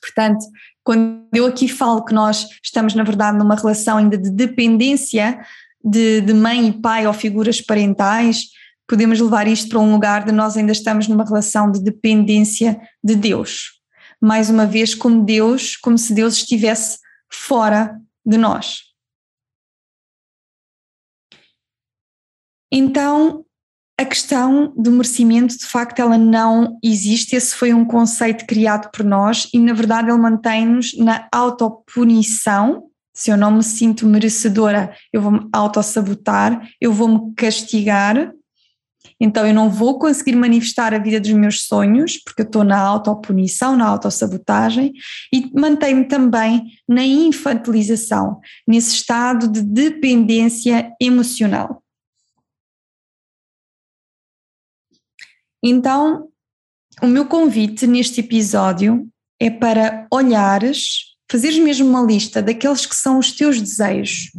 Portanto, 0.00 0.44
quando 0.88 1.28
eu 1.34 1.44
aqui 1.44 1.68
falo 1.68 2.02
que 2.02 2.14
nós 2.14 2.48
estamos, 2.64 2.94
na 2.94 3.04
verdade, 3.04 3.36
numa 3.36 3.54
relação 3.54 3.98
ainda 3.98 4.16
de 4.16 4.30
dependência 4.30 5.38
de, 5.84 6.22
de 6.22 6.32
mãe 6.32 6.66
e 6.66 6.80
pai 6.80 7.06
ou 7.06 7.12
figuras 7.12 7.60
parentais, 7.60 8.44
podemos 8.86 9.20
levar 9.20 9.46
isto 9.46 9.68
para 9.68 9.80
um 9.80 9.92
lugar 9.92 10.24
de 10.24 10.32
nós 10.32 10.56
ainda 10.56 10.72
estamos 10.72 11.06
numa 11.06 11.26
relação 11.26 11.70
de 11.70 11.84
dependência 11.84 12.80
de 13.04 13.14
Deus. 13.14 13.82
Mais 14.18 14.48
uma 14.48 14.64
vez, 14.64 14.94
como 14.94 15.26
Deus, 15.26 15.76
como 15.76 15.98
se 15.98 16.14
Deus 16.14 16.36
estivesse 16.38 17.00
fora 17.30 17.94
de 18.24 18.38
nós. 18.38 18.84
Então, 22.72 23.44
a 23.98 24.04
questão 24.04 24.72
do 24.76 24.92
merecimento, 24.92 25.58
de 25.58 25.66
facto, 25.66 25.98
ela 25.98 26.16
não 26.16 26.78
existe. 26.84 27.34
Esse 27.34 27.56
foi 27.56 27.74
um 27.74 27.84
conceito 27.84 28.46
criado 28.46 28.90
por 28.92 29.04
nós 29.04 29.48
e, 29.52 29.58
na 29.58 29.72
verdade, 29.72 30.08
ele 30.08 30.18
mantém-nos 30.18 30.96
na 30.96 31.26
autopunição. 31.32 32.84
Se 33.12 33.32
eu 33.32 33.36
não 33.36 33.50
me 33.50 33.64
sinto 33.64 34.06
merecedora, 34.06 34.94
eu 35.12 35.20
vou-me 35.20 35.48
autossabotar, 35.52 36.68
eu 36.80 36.92
vou-me 36.92 37.34
castigar, 37.34 38.32
então 39.20 39.44
eu 39.44 39.52
não 39.52 39.68
vou 39.68 39.98
conseguir 39.98 40.36
manifestar 40.36 40.94
a 40.94 40.98
vida 40.98 41.20
dos 41.20 41.32
meus 41.32 41.62
sonhos, 41.62 42.18
porque 42.18 42.42
eu 42.42 42.46
estou 42.46 42.62
na 42.62 42.78
autopunição, 42.78 43.76
na 43.76 43.86
autossabotagem, 43.86 44.92
e 45.34 45.50
mantém-me 45.58 46.04
também 46.04 46.66
na 46.88 47.04
infantilização, 47.04 48.38
nesse 48.64 48.94
estado 48.94 49.48
de 49.48 49.60
dependência 49.60 50.92
emocional. 51.00 51.82
Então, 55.62 56.28
o 57.02 57.06
meu 57.06 57.26
convite 57.26 57.86
neste 57.86 58.20
episódio 58.20 59.08
é 59.40 59.50
para 59.50 60.06
olhares, 60.12 61.14
fazeres 61.30 61.58
mesmo 61.58 61.88
uma 61.88 62.02
lista 62.02 62.42
daqueles 62.42 62.86
que 62.86 62.94
são 62.94 63.18
os 63.18 63.32
teus 63.32 63.60
desejos. 63.60 64.30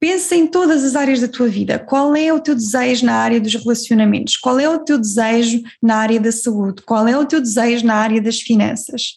Pensa 0.00 0.36
em 0.36 0.46
todas 0.46 0.84
as 0.84 0.94
áreas 0.94 1.20
da 1.20 1.26
tua 1.26 1.48
vida. 1.48 1.78
Qual 1.78 2.14
é 2.14 2.32
o 2.32 2.38
teu 2.38 2.54
desejo 2.54 3.04
na 3.04 3.14
área 3.14 3.40
dos 3.40 3.54
relacionamentos? 3.54 4.36
Qual 4.36 4.58
é 4.58 4.68
o 4.68 4.78
teu 4.78 4.96
desejo 4.96 5.60
na 5.82 5.96
área 5.96 6.20
da 6.20 6.30
saúde? 6.30 6.82
Qual 6.82 7.08
é 7.08 7.18
o 7.18 7.26
teu 7.26 7.40
desejo 7.40 7.84
na 7.84 7.94
área 7.94 8.20
das 8.22 8.40
finanças? 8.40 9.14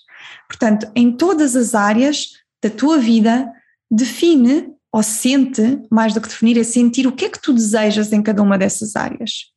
Portanto, 0.49 0.91
em 0.95 1.15
todas 1.15 1.55
as 1.55 1.75
áreas 1.75 2.29
da 2.63 2.69
tua 2.69 2.97
vida, 2.97 3.47
define 3.89 4.69
ou 4.91 5.03
sente, 5.03 5.81
mais 5.89 6.13
do 6.13 6.19
que 6.19 6.27
definir, 6.27 6.57
é 6.57 6.63
sentir 6.63 7.07
o 7.07 7.11
que 7.11 7.25
é 7.25 7.29
que 7.29 7.41
tu 7.41 7.53
desejas 7.53 8.11
em 8.11 8.21
cada 8.21 8.41
uma 8.41 8.57
dessas 8.57 8.95
áreas. 8.95 9.51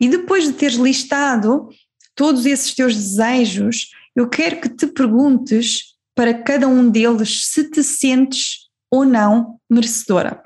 E 0.00 0.08
depois 0.08 0.44
de 0.44 0.52
teres 0.52 0.76
listado 0.76 1.68
todos 2.14 2.46
esses 2.46 2.74
teus 2.74 2.94
desejos, 2.94 3.90
eu 4.14 4.28
quero 4.28 4.60
que 4.60 4.68
te 4.68 4.86
perguntes 4.86 5.92
para 6.14 6.34
cada 6.34 6.68
um 6.68 6.90
deles 6.90 7.46
se 7.46 7.70
te 7.70 7.82
sentes 7.82 8.68
ou 8.90 9.04
não 9.04 9.58
merecedora. 9.70 10.42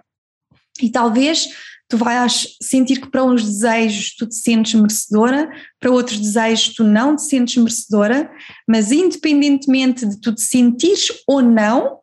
E 0.80 0.90
talvez 0.90 1.48
tu 1.88 1.96
vais 1.96 2.56
sentir 2.60 3.00
que 3.00 3.10
para 3.10 3.24
uns 3.24 3.44
desejos 3.44 4.14
tu 4.14 4.26
te 4.26 4.34
sentes 4.34 4.74
merecedora, 4.74 5.50
para 5.80 5.90
outros 5.90 6.18
desejos 6.18 6.74
tu 6.74 6.84
não 6.84 7.16
te 7.16 7.22
sentes 7.22 7.56
merecedora, 7.56 8.30
mas 8.68 8.92
independentemente 8.92 10.06
de 10.06 10.20
tu 10.20 10.34
te 10.34 10.42
sentires 10.42 11.12
ou 11.26 11.40
não, 11.40 12.00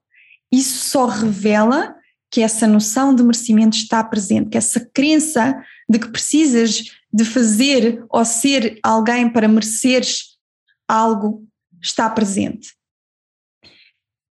isso 0.52 0.89
só 0.89 1.06
revela 1.06 1.95
que 2.32 2.41
essa 2.41 2.65
noção 2.65 3.13
de 3.13 3.23
merecimento 3.23 3.78
está 3.78 4.04
presente, 4.04 4.49
que 4.49 4.58
essa 4.58 4.80
crença 4.93 5.56
de 5.89 5.99
que 5.99 6.10
precisas 6.10 6.84
de 7.13 7.23
fazer 7.23 8.04
ou 8.10 8.26
ser 8.26 8.80
alguém 8.82 9.30
para 9.30 9.47
mereceres 9.47 10.38
algo 10.88 11.47
está 11.82 12.10
presente. 12.10 12.73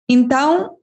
Então, 0.10 0.78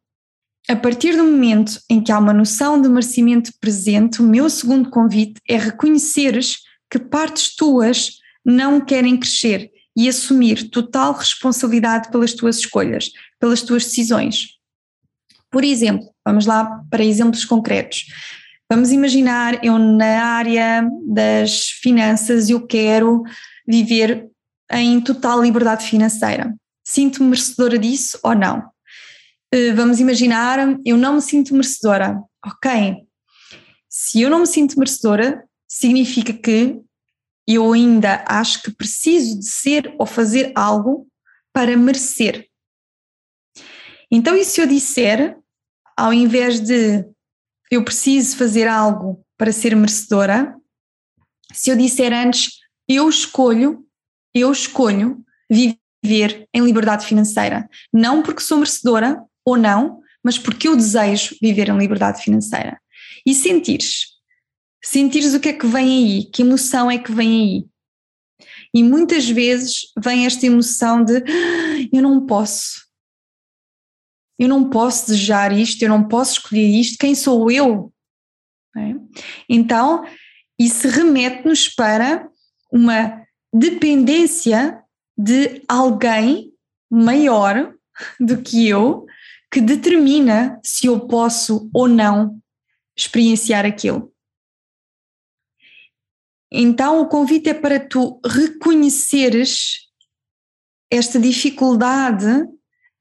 a 0.69 0.77
partir 0.77 1.17
do 1.17 1.25
momento 1.25 1.81
em 1.91 2.03
que 2.03 2.13
há 2.13 2.19
uma 2.19 2.33
noção 2.33 2.81
de 2.81 2.89
merecimento 2.89 3.53
presente, 3.61 4.21
o 4.21 4.25
meu 4.25 4.49
segundo 4.49 4.89
convite 4.89 5.41
é 5.49 5.57
reconheceres 5.57 6.59
que 6.91 6.99
partes 6.99 7.55
tuas 7.57 8.19
não 8.45 8.81
querem 8.81 9.19
crescer 9.19 9.71
e 9.97 10.09
assumir 10.09 10.71
total 10.71 11.13
responsabilidade 11.13 12.11
pelas 12.11 12.33
tuas 12.35 12.59
escolhas, 12.59 13.11
pelas 13.39 13.63
tuas 13.63 13.85
decisões. 13.85 14.59
Por 15.51 15.65
exemplo, 15.65 16.09
vamos 16.25 16.47
lá 16.47 16.85
para 16.89 17.05
exemplos 17.05 17.45
concretos. 17.45 18.07
Vamos 18.73 18.93
imaginar 18.93 19.65
eu 19.65 19.77
na 19.81 20.23
área 20.23 20.89
das 21.09 21.71
finanças 21.83 22.49
eu 22.49 22.65
quero 22.65 23.25
viver 23.67 24.31
em 24.71 25.01
total 25.01 25.43
liberdade 25.43 25.85
financeira. 25.85 26.55
Sinto-me 26.85 27.31
merecedora 27.31 27.77
disso 27.77 28.21
ou 28.23 28.33
não? 28.33 28.61
Uh, 29.53 29.75
vamos 29.75 29.99
imaginar, 29.99 30.79
eu 30.87 30.97
não 30.97 31.15
me 31.15 31.21
sinto 31.21 31.53
merecedora. 31.53 32.23
Ok. 32.47 32.99
Se 33.89 34.21
eu 34.21 34.31
não 34.31 34.39
me 34.39 34.47
sinto 34.47 34.79
merecedora, 34.79 35.45
significa 35.67 36.33
que 36.33 36.81
eu 37.49 37.73
ainda 37.73 38.25
acho 38.29 38.63
que 38.63 38.71
preciso 38.71 39.41
de 39.41 39.47
ser 39.47 39.93
ou 39.99 40.07
fazer 40.07 40.53
algo 40.55 41.09
para 41.53 41.77
merecer. 41.77 42.47
Então, 44.09 44.37
e 44.37 44.45
se 44.45 44.61
eu 44.61 44.67
disser, 44.69 45.37
ao 45.97 46.13
invés 46.13 46.61
de 46.61 47.05
eu 47.71 47.85
preciso 47.85 48.37
fazer 48.37 48.67
algo 48.67 49.25
para 49.39 49.53
ser 49.53 49.77
merecedora, 49.77 50.55
se 51.53 51.71
eu 51.71 51.77
disser 51.77 52.13
antes, 52.13 52.59
eu 52.89 53.09
escolho, 53.09 53.87
eu 54.35 54.51
escolho 54.51 55.25
viver 55.51 56.49
em 56.53 56.65
liberdade 56.65 57.07
financeira, 57.07 57.69
não 57.93 58.23
porque 58.23 58.43
sou 58.43 58.59
merecedora 58.59 59.23
ou 59.45 59.57
não, 59.57 60.01
mas 60.23 60.39
porque 60.39 60.69
eu 60.69 60.77
desejo 60.77 61.37
viver 61.41 61.69
em 61.69 61.79
liberdade 61.79 62.23
financeira. 62.23 62.81
E 63.25 63.35
sentires, 63.35 64.07
sentires 64.83 65.35
o 65.35 65.41
que 65.41 65.49
é 65.49 65.53
que 65.53 65.67
vem 65.67 65.87
aí, 65.87 66.25
que 66.25 66.43
emoção 66.43 66.91
é 66.91 66.99
que 66.99 67.13
vem 67.13 67.31
aí. 67.41 67.67
E 68.73 68.83
muitas 68.83 69.29
vezes 69.29 69.93
vem 69.99 70.27
esta 70.27 70.47
emoção 70.47 71.05
de 71.05 71.17
ah, 71.17 71.89
eu 71.93 72.03
não 72.03 72.25
posso, 72.27 72.90
eu 74.41 74.49
não 74.49 74.71
posso 74.71 75.09
desejar 75.09 75.53
isto, 75.53 75.83
eu 75.83 75.91
não 75.91 76.09
posso 76.09 76.33
escolher 76.33 76.67
isto, 76.67 76.97
quem 76.99 77.15
sou 77.15 77.51
eu? 77.51 77.93
É? 78.75 78.95
Então, 79.47 80.03
isso 80.59 80.89
remete-nos 80.89 81.69
para 81.69 82.27
uma 82.73 83.23
dependência 83.53 84.83
de 85.15 85.63
alguém 85.69 86.55
maior 86.91 87.75
do 88.19 88.41
que 88.41 88.67
eu 88.67 89.05
que 89.53 89.61
determina 89.61 90.59
se 90.65 90.87
eu 90.87 91.07
posso 91.07 91.69
ou 91.75 91.87
não 91.87 92.41
experienciar 92.97 93.67
aquilo. 93.67 94.11
Então, 96.51 97.03
o 97.03 97.09
convite 97.09 97.51
é 97.51 97.55
para 97.55 97.79
tu 97.79 98.19
reconheceres 98.25 99.91
esta 100.91 101.21
dificuldade 101.21 102.49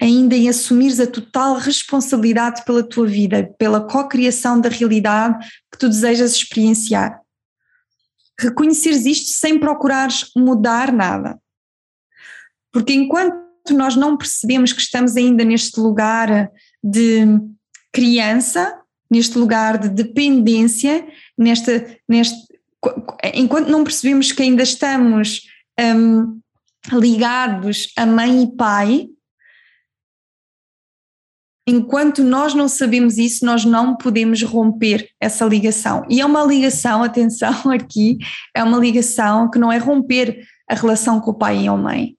ainda 0.01 0.35
em 0.35 0.47
assumires 0.47 0.99
a 0.99 1.07
total 1.07 1.55
responsabilidade 1.55 2.63
pela 2.63 2.81
tua 2.81 3.05
vida, 3.05 3.53
pela 3.57 3.81
co-criação 3.81 4.59
da 4.59 4.69
realidade 4.69 5.45
que 5.71 5.77
tu 5.77 5.89
desejas 5.89 6.33
experienciar. 6.33 7.19
Reconheceres 8.39 9.05
isto 9.05 9.31
sem 9.31 9.59
procurares 9.59 10.31
mudar 10.35 10.93
nada. 10.93 11.37
Porque 12.71 12.93
enquanto 12.93 13.39
nós 13.71 13.95
não 13.95 14.15
percebemos 14.15 14.71
que 14.71 14.81
estamos 14.81 15.17
ainda 15.17 15.43
neste 15.43 15.79
lugar 15.79 16.49
de 16.81 17.25
criança, 17.91 18.79
neste 19.11 19.37
lugar 19.37 19.77
de 19.77 19.89
dependência, 19.89 21.05
nesta, 21.37 21.85
neste, 22.07 22.37
enquanto 23.33 23.67
não 23.67 23.83
percebemos 23.83 24.31
que 24.31 24.43
ainda 24.43 24.63
estamos 24.63 25.41
um, 25.79 26.39
ligados 26.93 27.91
a 27.97 28.05
mãe 28.05 28.43
e 28.43 28.55
pai, 28.55 29.09
enquanto 31.69 32.23
nós 32.23 32.53
não 32.53 32.67
sabemos 32.67 33.17
isso, 33.17 33.45
nós 33.45 33.63
não 33.63 33.95
podemos 33.95 34.41
romper 34.41 35.07
essa 35.19 35.45
ligação. 35.45 36.03
E 36.09 36.19
é 36.19 36.25
uma 36.25 36.43
ligação, 36.43 37.03
atenção 37.03 37.53
aqui, 37.69 38.17
é 38.55 38.63
uma 38.63 38.77
ligação 38.77 39.49
que 39.49 39.59
não 39.59 39.71
é 39.71 39.77
romper 39.77 40.43
a 40.67 40.75
relação 40.75 41.19
com 41.19 41.31
o 41.31 41.37
pai 41.37 41.63
e 41.63 41.67
a 41.67 41.75
mãe, 41.75 42.15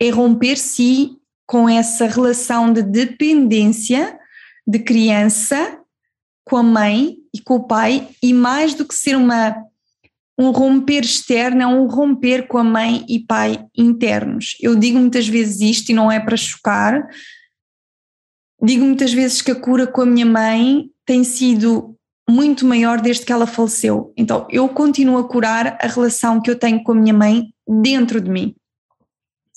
é 0.00 0.10
romper-se 0.10 1.10
com 1.46 1.68
essa 1.68 2.06
relação 2.06 2.72
de 2.72 2.82
dependência 2.82 4.18
de 4.66 4.78
criança 4.78 5.78
com 6.44 6.56
a 6.56 6.62
mãe 6.62 7.16
e 7.34 7.40
com 7.40 7.56
o 7.56 7.66
pai, 7.66 8.08
e 8.22 8.32
mais 8.32 8.74
do 8.74 8.84
que 8.84 8.94
ser 8.94 9.16
uma 9.16 9.56
um 10.38 10.50
romper 10.50 11.02
externo 11.02 11.62
é 11.62 11.66
um 11.66 11.86
romper 11.86 12.46
com 12.46 12.58
a 12.58 12.64
mãe 12.64 13.04
e 13.08 13.20
pai 13.20 13.64
internos. 13.76 14.54
Eu 14.60 14.76
digo 14.76 14.98
muitas 14.98 15.26
vezes 15.26 15.60
isto 15.62 15.90
e 15.90 15.94
não 15.94 16.12
é 16.12 16.20
para 16.20 16.36
chocar, 16.36 17.08
Digo 18.62 18.84
muitas 18.84 19.12
vezes 19.12 19.42
que 19.42 19.50
a 19.50 19.54
cura 19.54 19.86
com 19.86 20.02
a 20.02 20.06
minha 20.06 20.26
mãe 20.26 20.90
tem 21.04 21.22
sido 21.24 21.96
muito 22.28 22.66
maior 22.66 23.00
desde 23.00 23.24
que 23.24 23.32
ela 23.32 23.46
faleceu. 23.46 24.12
Então, 24.16 24.46
eu 24.50 24.68
continuo 24.68 25.18
a 25.18 25.28
curar 25.28 25.78
a 25.80 25.86
relação 25.86 26.40
que 26.40 26.50
eu 26.50 26.58
tenho 26.58 26.82
com 26.82 26.92
a 26.92 26.94
minha 26.94 27.14
mãe 27.14 27.52
dentro 27.66 28.20
de 28.20 28.28
mim. 28.28 28.54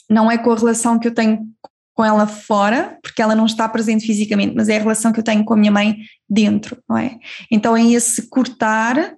Não 0.09 0.29
é 0.29 0.37
com 0.37 0.51
a 0.51 0.55
relação 0.55 0.99
que 0.99 1.07
eu 1.07 1.13
tenho 1.13 1.47
com 1.95 2.05
ela 2.05 2.27
fora, 2.27 2.97
porque 3.01 3.21
ela 3.21 3.35
não 3.35 3.45
está 3.45 3.67
presente 3.67 4.05
fisicamente, 4.05 4.55
mas 4.55 4.69
é 4.69 4.77
a 4.77 4.79
relação 4.79 5.11
que 5.11 5.19
eu 5.19 5.23
tenho 5.23 5.43
com 5.43 5.53
a 5.53 5.57
minha 5.57 5.71
mãe 5.71 5.97
dentro, 6.29 6.77
não 6.87 6.97
é? 6.97 7.17
Então, 7.51 7.75
é 7.75 7.83
esse 7.91 8.29
cortar 8.29 9.15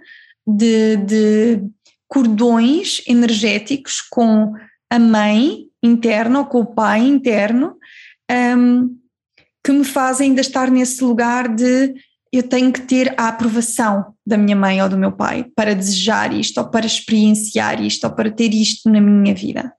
de, 0.47 0.97
de 0.97 1.63
cordões 2.07 3.01
energéticos 3.07 4.01
com 4.01 4.53
a 4.89 4.99
mãe 4.99 5.65
interna 5.83 6.39
ou 6.39 6.45
com 6.45 6.61
o 6.61 6.65
pai 6.65 7.01
interno. 7.01 7.77
Um, 8.57 9.00
que 9.63 9.71
me 9.71 9.83
faz 9.83 10.19
ainda 10.19 10.41
estar 10.41 10.71
nesse 10.71 11.03
lugar 11.03 11.47
de 11.47 11.93
eu 12.31 12.43
tenho 12.43 12.71
que 12.71 12.81
ter 12.81 13.13
a 13.17 13.27
aprovação 13.27 14.13
da 14.25 14.37
minha 14.37 14.55
mãe 14.55 14.81
ou 14.81 14.87
do 14.87 14.97
meu 14.97 15.11
pai 15.11 15.45
para 15.55 15.75
desejar 15.75 16.33
isto, 16.33 16.59
ou 16.59 16.69
para 16.69 16.85
experienciar 16.85 17.81
isto, 17.81 18.05
ou 18.05 18.15
para 18.15 18.31
ter 18.31 18.53
isto 18.53 18.89
na 18.89 19.01
minha 19.01 19.35
vida. 19.35 19.73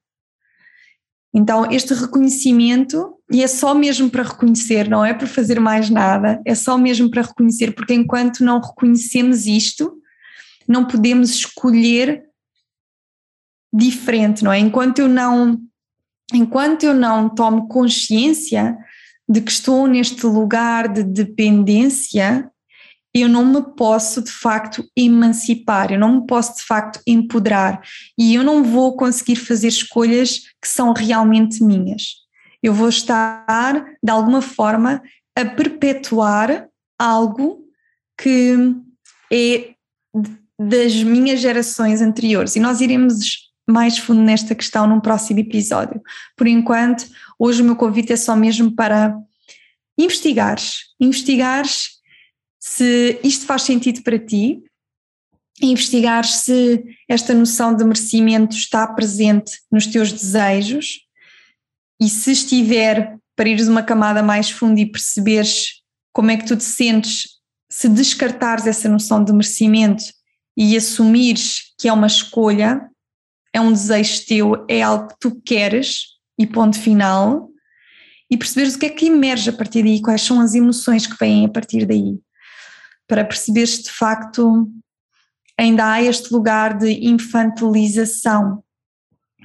Então, 1.35 1.71
este 1.71 1.95
reconhecimento, 1.95 3.15
e 3.31 3.43
é 3.43 3.47
só 3.47 3.75
mesmo 3.75 4.11
para 4.11 4.23
reconhecer, 4.23 4.87
não 4.87 5.03
é 5.03 5.15
para 5.15 5.27
fazer 5.27 5.59
mais 5.59 5.89
nada, 5.89 6.43
é 6.45 6.55
só 6.55 6.77
mesmo 6.77 7.11
para 7.11 7.23
reconhecer, 7.23 7.73
porque 7.75 7.95
enquanto 7.95 8.45
não 8.45 8.61
reconhecemos 8.61 9.47
isto, 9.47 9.99
não 10.69 10.85
podemos 10.85 11.31
escolher 11.31 12.23
diferente, 13.73 14.45
não 14.45 14.53
é? 14.53 14.59
Enquanto 14.59 14.99
eu 14.99 15.09
não, 15.09 15.59
enquanto 16.35 16.83
eu 16.83 16.93
não 16.93 17.31
tomo 17.31 17.67
consciência 17.67 18.77
de 19.29 19.41
que 19.41 19.51
estou 19.51 19.87
neste 19.87 20.27
lugar 20.27 20.89
de 20.89 21.03
dependência, 21.03 22.51
eu 23.15 23.29
não 23.29 23.45
me 23.45 23.63
posso 23.77 24.23
de 24.23 24.31
facto 24.31 24.85
emancipar, 24.97 25.93
eu 25.93 25.99
não 25.99 26.21
me 26.21 26.27
posso 26.27 26.57
de 26.57 26.63
facto 26.63 27.01
empoderar 27.07 27.83
e 28.19 28.35
eu 28.35 28.43
não 28.43 28.65
vou 28.65 28.97
conseguir 28.97 29.37
fazer 29.37 29.69
escolhas 29.69 30.41
que 30.61 30.69
são 30.69 30.93
realmente 30.93 31.63
minhas. 31.63 32.23
Eu 32.63 32.73
vou 32.73 32.89
estar, 32.89 33.85
de 34.03 34.11
alguma 34.11 34.41
forma, 34.41 35.03
a 35.37 35.45
perpetuar 35.45 36.69
algo 36.99 37.65
que 38.17 38.55
é 39.33 39.75
das 40.59 40.95
minhas 41.03 41.41
gerações 41.41 42.01
anteriores 42.01 42.55
e 42.57 42.61
nós 42.61 42.81
iremos 42.81 43.52
mais 43.69 43.99
fundo 43.99 44.21
nesta 44.21 44.55
questão 44.55 44.87
num 44.87 45.01
próximo 45.01 45.41
episódio. 45.41 46.01
Por 46.37 46.47
enquanto, 46.47 47.07
hoje 47.39 47.63
o 47.63 47.65
meu 47.65 47.77
convite 47.77 48.13
é 48.13 48.17
só 48.17 48.35
mesmo 48.35 48.75
para 48.75 49.17
investigares, 49.99 50.87
investigares 51.01 51.91
se 52.59 53.19
isto 53.25 53.45
faz 53.45 53.63
sentido 53.63 54.03
para 54.03 54.19
ti, 54.19 54.63
investigar 55.61 56.25
se 56.25 56.83
esta 57.09 57.35
noção 57.35 57.75
de 57.75 57.85
merecimento 57.85 58.57
está 58.57 58.87
presente 58.87 59.61
nos 59.71 59.87
teus 59.87 60.13
desejos 60.13 61.01
e 62.01 62.09
se 62.09 62.33
estiver, 62.33 63.19
para 63.35 63.49
ires 63.49 63.69
uma 63.69 63.83
camada 63.83 64.23
mais 64.23 64.51
funda 64.51 64.81
e 64.81 64.87
perceberes 64.87 65.83
como 66.13 66.31
é 66.31 66.37
que 66.37 66.47
tu 66.47 66.57
te 66.57 66.65
sentes 66.65 67.41
se 67.71 67.89
descartares 67.89 68.67
essa 68.67 68.89
noção 68.89 69.25
de 69.25 69.33
merecimento 69.33 70.05
e 70.57 70.77
assumires 70.77 71.73
que 71.79 71.89
é 71.89 71.93
uma 71.93 72.07
escolha, 72.07 72.89
é 73.53 73.61
um 73.61 73.73
desejo 73.73 74.27
teu, 74.27 74.65
é 74.69 74.83
algo 74.83 75.09
que 75.09 75.17
tu 75.21 75.41
queres 75.43 76.07
e 76.39 76.47
ponto 76.47 76.79
final, 76.79 77.51
e 78.31 78.37
perceberes 78.37 78.75
o 78.75 78.79
que 78.79 78.87
é 78.87 78.91
que 78.91 79.07
emerge 79.07 79.51
a 79.51 79.53
partir 79.53 79.83
daí, 79.83 80.01
quais 80.01 80.23
são 80.23 80.41
as 80.41 80.55
emoções 80.55 81.07
que 81.07 81.17
vêm 81.19 81.45
a 81.45 81.49
partir 81.49 81.85
daí, 81.85 82.19
para 83.07 83.25
perceberes 83.25 83.83
de 83.83 83.91
facto 83.91 84.71
ainda 85.59 85.93
há 85.93 86.03
este 86.03 86.33
lugar 86.33 86.77
de 86.79 87.07
infantilização, 87.07 88.65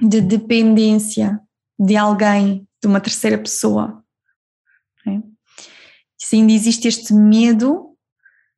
de 0.00 0.20
dependência 0.20 1.38
de 1.78 1.96
alguém, 1.96 2.66
de 2.80 2.88
uma 2.88 3.00
terceira 3.00 3.36
pessoa. 3.36 4.02
É? 5.06 5.20
Se 6.16 6.36
ainda 6.36 6.52
existe 6.52 6.88
este 6.88 7.12
medo, 7.12 7.94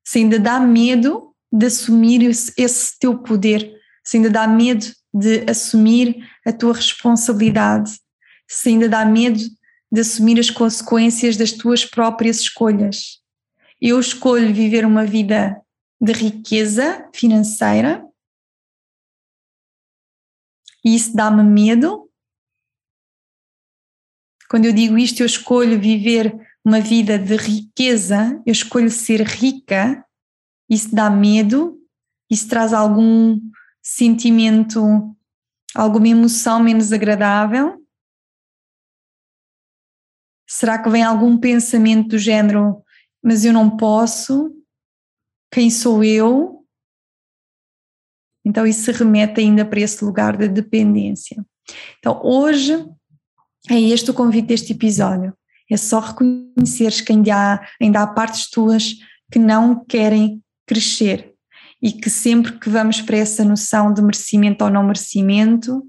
se 0.04 0.18
ainda 0.18 0.38
dá 0.38 0.60
medo 0.60 1.34
de 1.52 1.66
assumir 1.66 2.22
esse, 2.22 2.52
esse 2.56 2.98
teu 2.98 3.18
poder, 3.18 3.70
se 4.04 4.16
ainda 4.16 4.30
dá 4.30 4.46
medo 4.46 4.86
de 5.12 5.44
assumir 5.50 6.28
a 6.46 6.52
tua 6.52 6.74
responsabilidade, 6.74 7.98
se 8.48 8.68
ainda 8.70 8.88
dá 8.88 9.04
medo 9.04 9.40
de 9.92 10.00
assumir 10.00 10.38
as 10.38 10.50
consequências 10.50 11.36
das 11.36 11.52
tuas 11.52 11.84
próprias 11.84 12.40
escolhas. 12.40 13.20
Eu 13.80 13.98
escolho 13.98 14.54
viver 14.54 14.84
uma 14.84 15.04
vida 15.04 15.60
de 16.00 16.12
riqueza 16.12 17.08
financeira. 17.12 18.06
E 20.84 20.94
isso 20.94 21.14
dá-me 21.14 21.42
medo. 21.42 22.08
Quando 24.48 24.64
eu 24.64 24.72
digo 24.72 24.96
isto, 24.96 25.20
eu 25.20 25.26
escolho 25.26 25.80
viver 25.80 26.34
uma 26.64 26.80
vida 26.80 27.18
de 27.18 27.36
riqueza, 27.36 28.40
eu 28.46 28.52
escolho 28.52 28.90
ser 28.90 29.22
rica, 29.22 30.04
isso 30.68 30.94
dá 30.94 31.08
medo, 31.10 31.78
isso 32.30 32.48
traz 32.48 32.72
algum 32.72 33.40
sentimento, 33.82 35.14
alguma 35.74 36.08
emoção 36.08 36.60
menos 36.60 36.92
agradável? 36.92 37.84
Será 40.48 40.82
que 40.82 40.90
vem 40.90 41.02
algum 41.02 41.38
pensamento 41.38 42.08
do 42.08 42.18
género, 42.18 42.82
mas 43.22 43.44
eu 43.44 43.52
não 43.52 43.76
posso? 43.76 44.52
Quem 45.52 45.70
sou 45.70 46.02
eu? 46.02 46.66
Então 48.44 48.66
isso 48.66 48.90
remete 48.90 49.40
ainda 49.40 49.64
para 49.64 49.80
esse 49.80 50.04
lugar 50.04 50.36
de 50.36 50.48
dependência. 50.48 51.44
Então 51.98 52.20
hoje 52.24 52.72
é 53.70 53.80
este 53.80 54.10
o 54.10 54.14
convite 54.14 54.48
deste 54.48 54.72
episódio. 54.72 55.36
É 55.70 55.76
só 55.76 56.00
reconheceres 56.00 57.00
que 57.00 57.12
ainda 57.12 57.54
há, 57.54 57.68
ainda 57.80 58.02
há 58.02 58.06
partes 58.06 58.50
tuas 58.50 58.96
que 59.30 59.38
não 59.38 59.84
querem 59.84 60.42
crescer 60.66 61.29
e 61.82 61.92
que 61.92 62.10
sempre 62.10 62.52
que 62.58 62.68
vamos 62.68 63.00
para 63.00 63.16
essa 63.16 63.44
noção 63.44 63.92
de 63.92 64.02
merecimento 64.02 64.64
ou 64.64 64.70
não 64.70 64.82
merecimento, 64.82 65.82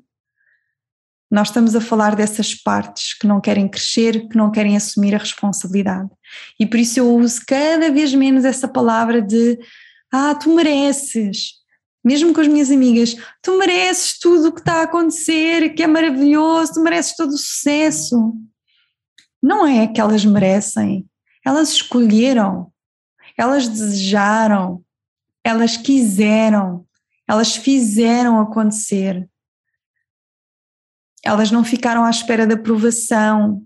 nós 1.29 1.47
estamos 1.47 1.75
a 1.75 1.81
falar 1.81 2.15
dessas 2.15 2.53
partes 2.53 3.17
que 3.17 3.25
não 3.25 3.39
querem 3.39 3.67
crescer, 3.67 4.27
que 4.27 4.35
não 4.35 4.51
querem 4.51 4.75
assumir 4.75 5.15
a 5.15 5.17
responsabilidade. 5.17 6.09
E 6.59 6.65
por 6.65 6.77
isso 6.77 6.99
eu 6.99 7.15
uso 7.15 7.41
cada 7.47 7.89
vez 7.89 8.13
menos 8.13 8.43
essa 8.43 8.67
palavra 8.67 9.21
de 9.21 9.57
ah, 10.11 10.35
tu 10.35 10.53
mereces. 10.53 11.61
Mesmo 12.03 12.33
com 12.33 12.41
as 12.41 12.47
minhas 12.47 12.69
amigas, 12.69 13.15
tu 13.41 13.57
mereces 13.57 14.19
tudo 14.19 14.49
o 14.49 14.51
que 14.51 14.59
está 14.59 14.79
a 14.79 14.83
acontecer, 14.83 15.69
que 15.69 15.83
é 15.83 15.87
maravilhoso, 15.87 16.73
tu 16.73 16.81
mereces 16.81 17.15
todo 17.15 17.29
o 17.29 17.37
sucesso. 17.37 18.33
Não 19.41 19.65
é 19.65 19.87
que 19.87 20.01
elas 20.01 20.25
merecem, 20.25 21.05
elas 21.45 21.69
escolheram, 21.69 22.71
elas 23.37 23.67
desejaram, 23.67 24.83
elas 25.43 25.77
quiseram, 25.77 26.85
elas 27.27 27.55
fizeram 27.55 28.39
acontecer. 28.39 29.29
Elas 31.23 31.51
não 31.51 31.63
ficaram 31.63 32.03
à 32.03 32.09
espera 32.09 32.47
da 32.47 32.55
aprovação. 32.55 33.65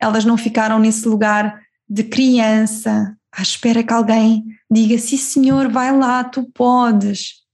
Elas 0.00 0.24
não 0.24 0.36
ficaram 0.36 0.78
nesse 0.78 1.06
lugar 1.08 1.62
de 1.88 2.04
criança, 2.04 3.16
à 3.32 3.42
espera 3.42 3.82
que 3.82 3.92
alguém 3.92 4.44
diga: 4.70 4.98
sim, 4.98 5.16
senhor, 5.16 5.70
vai 5.70 5.96
lá, 5.96 6.22
tu 6.22 6.48
podes, 6.52 7.44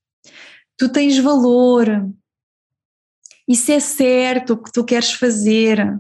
tu 0.77 0.89
tens 0.91 1.19
valor, 1.19 1.89
isso 3.49 3.73
é 3.73 3.81
certo 3.81 4.55
o 4.55 4.63
que 4.63 4.73
tu 4.73 4.85
queres 4.85 5.13
fazer, 5.13 5.99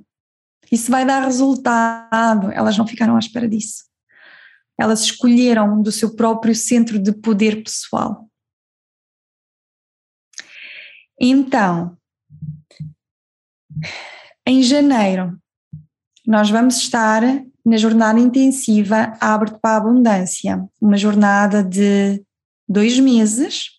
isso 0.70 0.90
vai 0.90 1.06
dar 1.06 1.24
resultado. 1.24 2.50
Elas 2.52 2.76
não 2.76 2.86
ficaram 2.86 3.16
à 3.16 3.18
espera 3.18 3.48
disso 3.48 3.84
elas 4.78 5.02
escolheram 5.02 5.80
do 5.80 5.92
seu 5.92 6.14
próprio 6.14 6.54
centro 6.54 6.98
de 6.98 7.12
poder 7.12 7.62
pessoal. 7.62 8.28
Então, 11.20 11.96
em 14.46 14.62
janeiro, 14.62 15.38
nós 16.26 16.50
vamos 16.50 16.76
estar 16.76 17.22
na 17.64 17.76
jornada 17.76 18.20
intensiva 18.20 19.16
Abre-te 19.20 19.58
para 19.60 19.74
a 19.74 19.76
Abundância, 19.76 20.62
uma 20.80 20.96
jornada 20.96 21.62
de 21.62 22.22
dois 22.68 22.98
meses. 22.98 23.70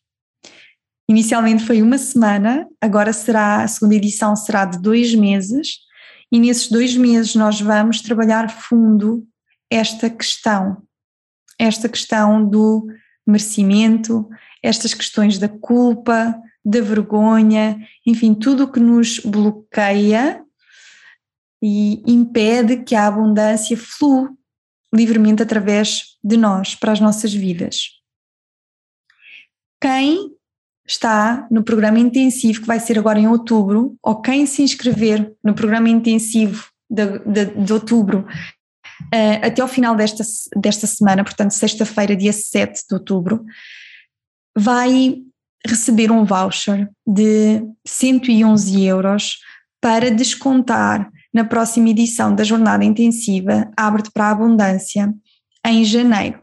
Inicialmente 1.08 1.64
foi 1.64 1.82
uma 1.82 1.98
semana, 1.98 2.68
agora 2.82 3.14
será, 3.14 3.64
a 3.64 3.68
segunda 3.68 3.96
edição 3.96 4.36
será 4.36 4.66
de 4.66 4.82
dois 4.82 5.14
meses, 5.14 5.80
e 6.32 6.40
nesses 6.40 6.70
dois 6.70 6.96
meses 6.96 7.36
nós 7.36 7.62
vamos 7.62 8.02
trabalhar 8.02 8.50
fundo 8.50 9.28
esta 9.70 10.10
questão 10.10 10.85
esta 11.60 11.90
questão 11.90 12.48
do 12.48 12.88
merecimento, 13.26 14.28
estas 14.62 14.94
questões 14.94 15.38
da 15.38 15.50
culpa, 15.50 16.36
da 16.64 16.82
vergonha, 16.82 17.78
enfim, 18.06 18.34
tudo 18.34 18.64
o 18.64 18.72
que 18.72 18.80
nos 18.80 19.20
bloqueia 19.20 20.44
e 21.62 22.04
impede 22.06 22.84
que 22.84 22.96
a 22.96 23.08
abundância 23.08 23.78
flua 23.78 24.32
livremente 24.94 25.44
através 25.44 26.18
de 26.24 26.38
nós, 26.38 26.76
para 26.76 26.92
as 26.92 27.00
nossas 27.00 27.34
vidas. 27.34 27.90
Quem 29.82 30.32
está 30.88 31.48
no 31.50 31.64
programa 31.64 32.00
intensivo 32.00 32.62
que 32.62 32.68
vai 32.68 32.80
ser 32.80 32.98
agora 32.98 33.20
em 33.20 33.28
outubro, 33.28 33.98
ou 34.02 34.22
quem 34.22 34.46
se 34.46 34.62
inscrever 34.62 35.36
no 35.44 35.54
programa 35.54 35.90
intensivo 35.90 36.70
de, 36.90 37.20
de, 37.20 37.46
de 37.46 37.74
outubro 37.74 38.26
Uh, 39.04 39.46
até 39.46 39.62
ao 39.62 39.68
final 39.68 39.96
desta, 39.96 40.24
desta 40.56 40.88
semana, 40.88 41.24
portanto, 41.24 41.52
sexta-feira, 41.52 42.16
dia 42.16 42.34
7 42.34 42.84
de 42.88 42.94
outubro, 42.94 43.44
vai 44.58 45.18
receber 45.66 46.12
um 46.12 46.24
voucher 46.24 46.90
de 47.06 47.62
111 47.86 48.84
euros 48.84 49.40
para 49.82 50.10
descontar 50.12 51.10
na 51.34 51.44
próxima 51.44 51.90
edição 51.90 52.34
da 52.34 52.44
Jornada 52.44 52.86
Intensiva 52.86 53.70
Abre-te 53.76 54.10
para 54.12 54.26
a 54.26 54.32
Abundância, 54.32 55.14
em 55.66 55.84
janeiro. 55.84 56.40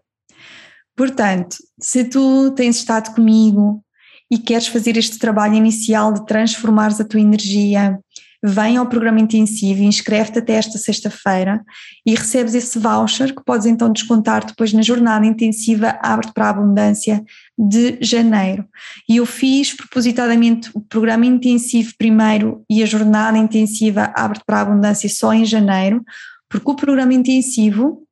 Portanto, 0.94 1.56
se 1.80 2.04
tu 2.04 2.50
tens 2.50 2.76
estado 2.76 3.14
comigo 3.14 3.82
e 4.30 4.38
queres 4.38 4.66
fazer 4.66 4.96
este 4.96 5.18
trabalho 5.18 5.54
inicial 5.54 6.12
de 6.12 6.26
transformares 6.26 7.00
a 7.00 7.04
tua 7.04 7.20
energia, 7.20 7.98
vem 8.42 8.76
ao 8.76 8.88
programa 8.88 9.20
intensivo, 9.20 9.82
inscreve-te 9.84 10.40
até 10.40 10.54
esta 10.54 10.76
sexta-feira 10.76 11.64
e 12.04 12.14
recebes 12.14 12.54
esse 12.54 12.76
voucher 12.76 13.32
que 13.34 13.44
podes 13.44 13.66
então 13.66 13.92
descontar 13.92 14.44
depois 14.44 14.72
na 14.72 14.82
jornada 14.82 15.24
intensiva 15.24 15.96
Abre-te 16.02 16.32
para 16.32 16.46
a 16.46 16.50
Abundância 16.50 17.24
de 17.56 17.98
janeiro. 18.00 18.64
E 19.08 19.18
eu 19.18 19.26
fiz 19.26 19.72
propositadamente 19.72 20.70
o 20.74 20.80
programa 20.80 21.24
intensivo 21.24 21.92
primeiro 21.96 22.64
e 22.68 22.82
a 22.82 22.86
jornada 22.86 23.38
intensiva 23.38 24.12
Abre-te 24.16 24.44
para 24.44 24.58
a 24.58 24.62
Abundância 24.62 25.08
só 25.08 25.32
em 25.32 25.44
janeiro, 25.44 26.02
porque 26.48 26.70
o 26.70 26.74
programa 26.74 27.14
intensivo 27.14 28.02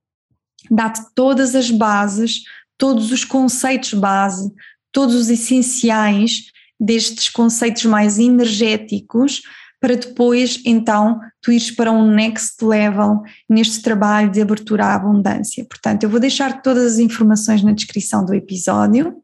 dá-te 0.70 1.00
todas 1.12 1.56
as 1.56 1.72
bases, 1.72 2.42
todos 2.78 3.10
os 3.10 3.24
conceitos 3.24 3.94
base, 3.94 4.52
todos 4.92 5.16
os 5.16 5.28
essenciais 5.28 6.52
destes 6.78 7.28
conceitos 7.28 7.84
mais 7.84 8.18
energéticos 8.18 9.42
para 9.80 9.96
depois 9.96 10.60
então 10.64 11.18
tu 11.40 11.50
ires 11.50 11.70
para 11.70 11.90
um 11.90 12.10
next 12.10 12.62
level 12.64 13.22
neste 13.48 13.82
trabalho 13.82 14.30
de 14.30 14.40
abertura 14.40 14.84
à 14.84 14.94
abundância. 14.94 15.64
Portanto, 15.64 16.02
eu 16.02 16.10
vou 16.10 16.20
deixar 16.20 16.60
todas 16.62 16.94
as 16.94 16.98
informações 16.98 17.62
na 17.62 17.72
descrição 17.72 18.24
do 18.24 18.34
episódio 18.34 19.16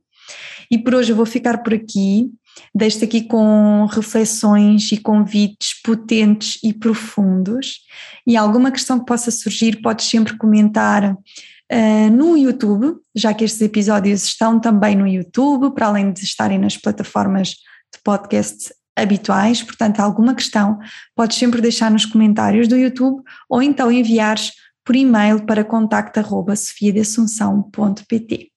e 0.70 0.78
por 0.78 0.94
hoje 0.94 1.12
eu 1.12 1.16
vou 1.16 1.26
ficar 1.26 1.62
por 1.62 1.74
aqui. 1.74 2.30
Deixo-te 2.74 3.04
aqui 3.04 3.22
com 3.22 3.86
reflexões 3.90 4.90
e 4.90 4.96
convites 4.96 5.80
potentes 5.82 6.58
e 6.64 6.72
profundos. 6.72 7.80
E 8.26 8.36
alguma 8.36 8.70
questão 8.70 8.98
que 8.98 9.06
possa 9.06 9.30
surgir, 9.30 9.80
podes 9.82 10.06
sempre 10.06 10.36
comentar 10.36 11.12
uh, 11.12 12.10
no 12.10 12.36
YouTube, 12.36 12.96
já 13.14 13.34
que 13.34 13.44
estes 13.44 13.60
episódios 13.60 14.24
estão 14.24 14.58
também 14.58 14.96
no 14.96 15.06
YouTube, 15.06 15.74
para 15.74 15.86
além 15.86 16.12
de 16.12 16.24
estarem 16.24 16.58
nas 16.58 16.76
plataformas 16.76 17.48
de 17.48 18.02
podcast 18.02 18.72
habituais, 18.96 19.62
portanto, 19.62 20.00
alguma 20.00 20.35
questão, 20.35 20.78
podes 21.14 21.37
sempre 21.37 21.61
deixar 21.61 21.90
nos 21.90 22.06
comentários 22.06 22.66
do 22.66 22.76
YouTube 22.76 23.22
ou 23.48 23.62
então 23.62 23.92
enviares 23.92 24.52
por 24.85 24.96
e-mail 24.96 25.44
para 25.44 25.64
contacto.sofiadeassunção.pt. 25.64 28.50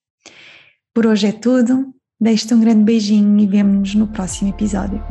Por 0.94 1.08
hoje 1.08 1.28
é 1.28 1.32
tudo, 1.32 1.94
deixo-te 2.20 2.54
um 2.54 2.60
grande 2.60 2.84
beijinho 2.84 3.40
e 3.40 3.48
vemo-nos 3.48 3.96
no 3.96 4.08
próximo 4.08 4.50
episódio. 4.50 5.02